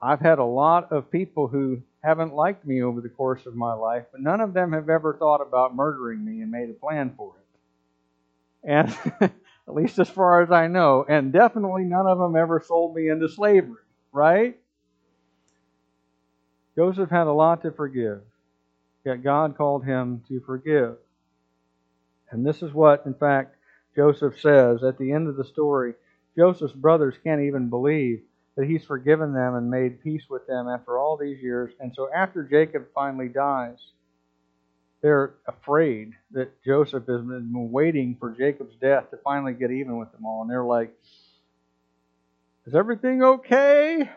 I've 0.01 0.19
had 0.19 0.39
a 0.39 0.45
lot 0.45 0.91
of 0.91 1.11
people 1.11 1.47
who 1.47 1.81
haven't 2.03 2.33
liked 2.33 2.65
me 2.65 2.81
over 2.81 3.01
the 3.01 3.09
course 3.09 3.45
of 3.45 3.55
my 3.55 3.73
life, 3.73 4.05
but 4.11 4.21
none 4.21 4.41
of 4.41 4.53
them 4.53 4.73
have 4.73 4.89
ever 4.89 5.15
thought 5.17 5.41
about 5.41 5.75
murdering 5.75 6.23
me 6.23 6.41
and 6.41 6.51
made 6.51 6.69
a 6.69 6.73
plan 6.73 7.13
for 7.17 7.33
it. 7.37 8.69
And 8.69 9.31
at 9.67 9.73
least 9.73 9.99
as 9.99 10.09
far 10.09 10.41
as 10.41 10.51
I 10.51 10.67
know, 10.67 11.05
and 11.07 11.33
definitely 11.33 11.83
none 11.83 12.07
of 12.07 12.19
them 12.19 12.35
ever 12.35 12.63
sold 12.65 12.95
me 12.95 13.09
into 13.09 13.27
slavery, 13.29 13.81
right? 14.11 14.57
Joseph 16.75 17.09
had 17.09 17.27
a 17.27 17.31
lot 17.31 17.61
to 17.63 17.71
forgive. 17.71 18.21
Yet 19.05 19.23
God 19.23 19.55
called 19.57 19.85
him 19.85 20.23
to 20.27 20.41
forgive. 20.41 20.97
And 22.31 22.45
this 22.45 22.61
is 22.63 22.73
what, 22.73 23.05
in 23.05 23.13
fact, 23.13 23.55
Joseph 23.95 24.39
says 24.39 24.83
at 24.83 24.97
the 24.97 25.11
end 25.11 25.27
of 25.27 25.37
the 25.37 25.45
story. 25.45 25.93
Joseph's 26.37 26.73
brothers 26.73 27.15
can't 27.23 27.41
even 27.41 27.69
believe 27.69 28.21
that 28.57 28.67
he's 28.67 28.83
forgiven 28.83 29.33
them 29.33 29.55
and 29.55 29.69
made 29.69 30.03
peace 30.03 30.23
with 30.29 30.45
them 30.47 30.67
after 30.67 30.97
all 30.97 31.17
these 31.17 31.41
years. 31.41 31.73
And 31.79 31.93
so 31.95 32.09
after 32.13 32.43
Jacob 32.43 32.87
finally 32.93 33.29
dies, 33.29 33.77
they're 35.05 35.35
afraid 35.47 36.13
that 36.31 36.63
Joseph 36.63 37.05
has 37.05 37.21
been 37.21 37.51
waiting 37.71 38.17
for 38.19 38.31
Jacob's 38.31 38.75
death 38.81 39.11
to 39.11 39.17
finally 39.17 39.53
get 39.53 39.69
even 39.69 39.99
with 39.99 40.11
them 40.11 40.25
all. 40.25 40.41
And 40.41 40.49
they're 40.49 40.63
like, 40.63 40.91
Is 42.65 42.73
everything 42.73 43.21
okay? 43.21 44.09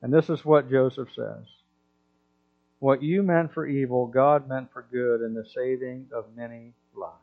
And 0.00 0.10
this 0.10 0.30
is 0.30 0.42
what 0.42 0.70
Joseph 0.70 1.10
says 1.14 1.44
What 2.78 3.02
you 3.02 3.22
meant 3.22 3.52
for 3.52 3.66
evil, 3.66 4.06
God 4.06 4.48
meant 4.48 4.72
for 4.72 4.86
good 4.90 5.20
in 5.20 5.34
the 5.34 5.44
saving 5.54 6.06
of 6.14 6.34
many 6.34 6.72
lives. 6.96 7.16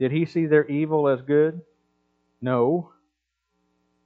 Did 0.00 0.10
he 0.10 0.24
see 0.24 0.46
their 0.46 0.66
evil 0.68 1.06
as 1.06 1.20
good? 1.20 1.60
No. 2.40 2.92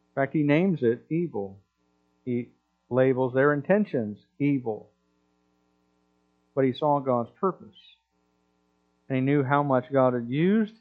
In 0.08 0.14
fact, 0.20 0.34
he 0.34 0.42
names 0.42 0.80
it 0.82 1.04
evil. 1.08 1.60
He 2.24 2.48
labels 2.88 3.34
their 3.34 3.52
intentions 3.52 4.18
evil. 4.40 4.89
But 6.54 6.64
he 6.64 6.72
saw 6.72 7.00
God's 7.00 7.30
purpose. 7.40 7.76
And 9.08 9.16
he 9.16 9.22
knew 9.22 9.42
how 9.42 9.62
much 9.62 9.92
God 9.92 10.14
had 10.14 10.28
used 10.28 10.74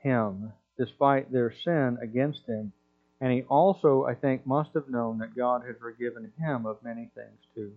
him 0.00 0.52
despite 0.78 1.32
their 1.32 1.54
sin 1.64 1.98
against 2.02 2.46
him. 2.46 2.72
And 3.20 3.32
he 3.32 3.42
also, 3.42 4.04
I 4.04 4.14
think, 4.14 4.46
must 4.46 4.70
have 4.74 4.88
known 4.88 5.18
that 5.18 5.36
God 5.36 5.62
had 5.66 5.78
forgiven 5.78 6.32
him 6.38 6.66
of 6.66 6.82
many 6.82 7.10
things 7.14 7.38
too. 7.54 7.72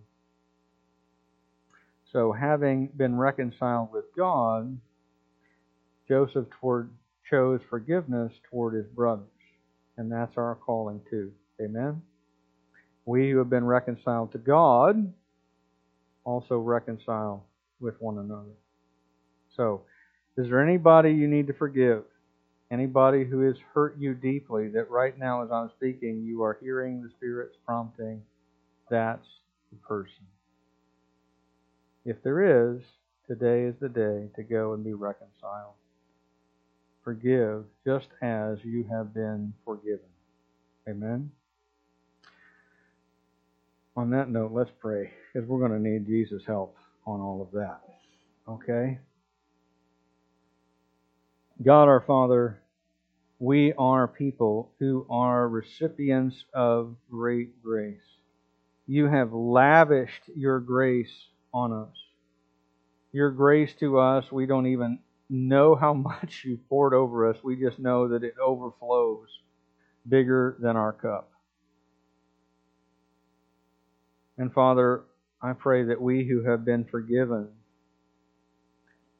So, 2.12 2.32
having 2.32 2.88
been 2.96 3.16
reconciled 3.16 3.92
with 3.92 4.04
God, 4.16 4.78
Joseph 6.08 6.46
toward, 6.60 6.90
chose 7.30 7.60
forgiveness 7.70 8.32
toward 8.50 8.74
his 8.74 8.86
brothers. 8.86 9.26
And 9.96 10.10
that's 10.10 10.36
our 10.36 10.56
calling 10.56 11.00
too. 11.08 11.32
Amen? 11.60 12.02
We 13.06 13.30
who 13.30 13.38
have 13.38 13.50
been 13.50 13.64
reconciled 13.64 14.32
to 14.32 14.38
God 14.38 15.12
also 16.24 16.58
reconcile 16.58 17.46
with 17.80 17.94
one 18.00 18.18
another. 18.18 18.54
So, 19.56 19.82
is 20.36 20.48
there 20.48 20.66
anybody 20.66 21.12
you 21.12 21.28
need 21.28 21.46
to 21.48 21.52
forgive? 21.52 22.04
Anybody 22.70 23.24
who 23.24 23.40
has 23.40 23.56
hurt 23.74 23.98
you 23.98 24.14
deeply 24.14 24.68
that 24.68 24.90
right 24.90 25.18
now, 25.18 25.42
as 25.42 25.50
I'm 25.50 25.70
speaking, 25.76 26.22
you 26.22 26.42
are 26.42 26.58
hearing 26.62 27.02
the 27.02 27.10
Spirit's 27.10 27.56
prompting? 27.66 28.22
That's 28.90 29.26
the 29.72 29.78
person. 29.78 30.26
If 32.04 32.22
there 32.22 32.74
is, 32.74 32.82
today 33.26 33.64
is 33.64 33.74
the 33.80 33.88
day 33.88 34.28
to 34.36 34.42
go 34.42 34.74
and 34.74 34.84
be 34.84 34.94
reconciled 34.94 35.74
forgive 37.02 37.64
just 37.84 38.08
as 38.22 38.58
you 38.64 38.84
have 38.90 39.14
been 39.14 39.52
forgiven. 39.64 40.08
Amen. 40.88 41.30
On 43.96 44.10
that 44.10 44.30
note, 44.30 44.52
let's 44.52 44.70
pray 44.78 45.10
because 45.32 45.48
we're 45.48 45.58
going 45.58 45.82
to 45.82 45.88
need 45.88 46.06
Jesus' 46.06 46.44
help 46.46 46.76
on 47.06 47.20
all 47.20 47.42
of 47.42 47.50
that. 47.52 47.80
Okay? 48.48 48.98
God 51.62 51.88
our 51.88 52.00
Father, 52.00 52.62
we 53.38 53.72
are 53.76 54.06
people 54.06 54.72
who 54.78 55.06
are 55.10 55.48
recipients 55.48 56.44
of 56.54 56.94
great 57.10 57.62
grace. 57.62 58.00
You 58.86 59.06
have 59.06 59.32
lavished 59.32 60.22
your 60.34 60.60
grace 60.60 61.12
on 61.52 61.72
us. 61.72 61.96
Your 63.12 63.30
grace 63.30 63.74
to 63.80 63.98
us, 63.98 64.30
we 64.30 64.46
don't 64.46 64.66
even 64.66 65.00
know 65.28 65.74
how 65.74 65.94
much 65.94 66.42
you 66.44 66.58
poured 66.68 66.94
over 66.94 67.28
us. 67.28 67.36
We 67.42 67.56
just 67.56 67.78
know 67.78 68.08
that 68.08 68.24
it 68.24 68.34
overflows 68.42 69.28
bigger 70.08 70.56
than 70.60 70.76
our 70.76 70.92
cup. 70.92 71.30
And 74.40 74.50
Father, 74.50 75.02
I 75.42 75.52
pray 75.52 75.82
that 75.84 76.00
we 76.00 76.24
who 76.24 76.42
have 76.44 76.64
been 76.64 76.86
forgiven 76.86 77.48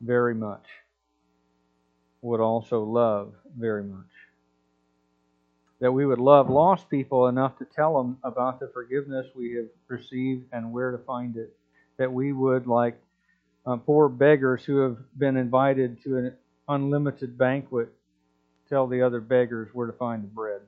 very 0.01 0.35
much 0.35 0.65
would 2.23 2.41
also 2.41 2.83
love 2.83 3.35
very 3.55 3.85
much. 3.85 4.07
That 5.81 5.93
we 5.93 6.07
would 6.07 6.21
love 6.21 6.49
lost 6.49 6.89
people 6.89 7.27
enough 7.27 7.59
to 7.59 7.67
tell 7.67 7.99
them 7.99 8.17
about 8.25 8.61
the 8.61 8.69
forgiveness 8.69 9.27
we 9.37 9.57
have 9.57 9.67
received 9.89 10.47
and 10.53 10.73
where 10.73 10.91
to 10.91 11.05
find 11.05 11.37
it. 11.37 11.55
That 11.99 12.11
we 12.11 12.33
would, 12.33 12.67
like 12.67 12.99
uh, 13.67 13.77
poor 13.77 14.09
beggars 14.09 14.65
who 14.65 14.79
have 14.79 14.97
been 15.19 15.37
invited 15.37 16.03
to 16.05 16.17
an 16.17 16.35
unlimited 16.67 17.37
banquet 17.37 17.93
tell 18.71 18.87
the 18.87 19.03
other 19.03 19.21
beggars 19.21 19.69
where 19.75 19.87
to 19.87 19.93
find 19.93 20.25
the 20.25 20.29
bread. 20.29 20.63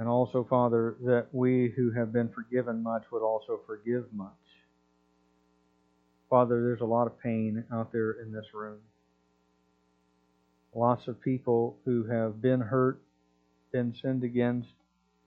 And 0.00 0.08
also, 0.08 0.46
Father, 0.48 0.96
that 1.04 1.26
we 1.30 1.74
who 1.76 1.90
have 1.90 2.10
been 2.10 2.30
forgiven 2.30 2.82
much 2.82 3.04
would 3.12 3.22
also 3.22 3.60
forgive 3.66 4.06
much. 4.14 4.30
Father, 6.30 6.62
there's 6.62 6.80
a 6.80 6.86
lot 6.86 7.06
of 7.06 7.20
pain 7.20 7.62
out 7.70 7.92
there 7.92 8.12
in 8.12 8.32
this 8.32 8.46
room. 8.54 8.78
Lots 10.74 11.06
of 11.06 11.20
people 11.20 11.76
who 11.84 12.04
have 12.04 12.40
been 12.40 12.62
hurt, 12.62 13.02
been 13.72 13.94
sinned 14.00 14.24
against, 14.24 14.70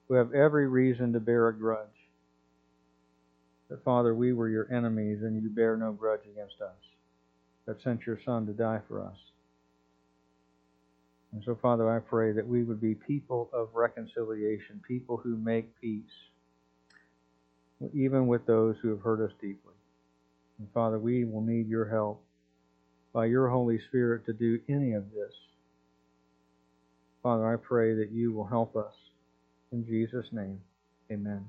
who 0.07 0.15
have 0.15 0.33
every 0.33 0.67
reason 0.67 1.13
to 1.13 1.19
bear 1.19 1.49
a 1.49 1.55
grudge 1.55 1.87
that, 3.69 3.83
Father, 3.83 4.15
we 4.15 4.33
were 4.33 4.49
your 4.49 4.73
enemies 4.73 5.19
and 5.21 5.39
you 5.39 5.49
bear 5.49 5.77
no 5.77 5.91
grudge 5.91 6.25
against 6.31 6.59
us, 6.61 6.73
that 7.67 7.79
sent 7.83 8.07
your 8.07 8.19
Son 8.25 8.47
to 8.47 8.53
die 8.53 8.81
for 8.87 9.05
us. 9.05 9.17
And 11.33 11.41
so, 11.43 11.57
Father, 11.61 11.89
I 11.89 11.99
pray 11.99 12.31
that 12.31 12.47
we 12.47 12.63
would 12.63 12.79
be 12.79 12.93
people 12.93 13.49
of 13.53 13.69
reconciliation, 13.73 14.81
people 14.87 15.17
who 15.17 15.35
make 15.35 15.79
peace, 15.81 16.03
even 17.93 18.27
with 18.27 18.45
those 18.45 18.75
who 18.81 18.89
have 18.89 19.01
hurt 19.01 19.19
us 19.19 19.31
deeply. 19.41 19.73
And 20.59 20.67
Father, 20.73 20.99
we 20.99 21.25
will 21.25 21.41
need 21.41 21.67
your 21.67 21.89
help 21.89 22.23
by 23.13 23.25
your 23.25 23.49
Holy 23.49 23.79
Spirit 23.89 24.25
to 24.27 24.33
do 24.33 24.59
any 24.69 24.93
of 24.93 25.11
this. 25.11 25.33
Father, 27.23 27.51
I 27.51 27.55
pray 27.55 27.95
that 27.95 28.11
you 28.11 28.31
will 28.31 28.45
help 28.45 28.75
us. 28.75 28.93
In 29.71 29.85
Jesus' 29.85 30.27
name, 30.31 30.59
amen. 31.11 31.45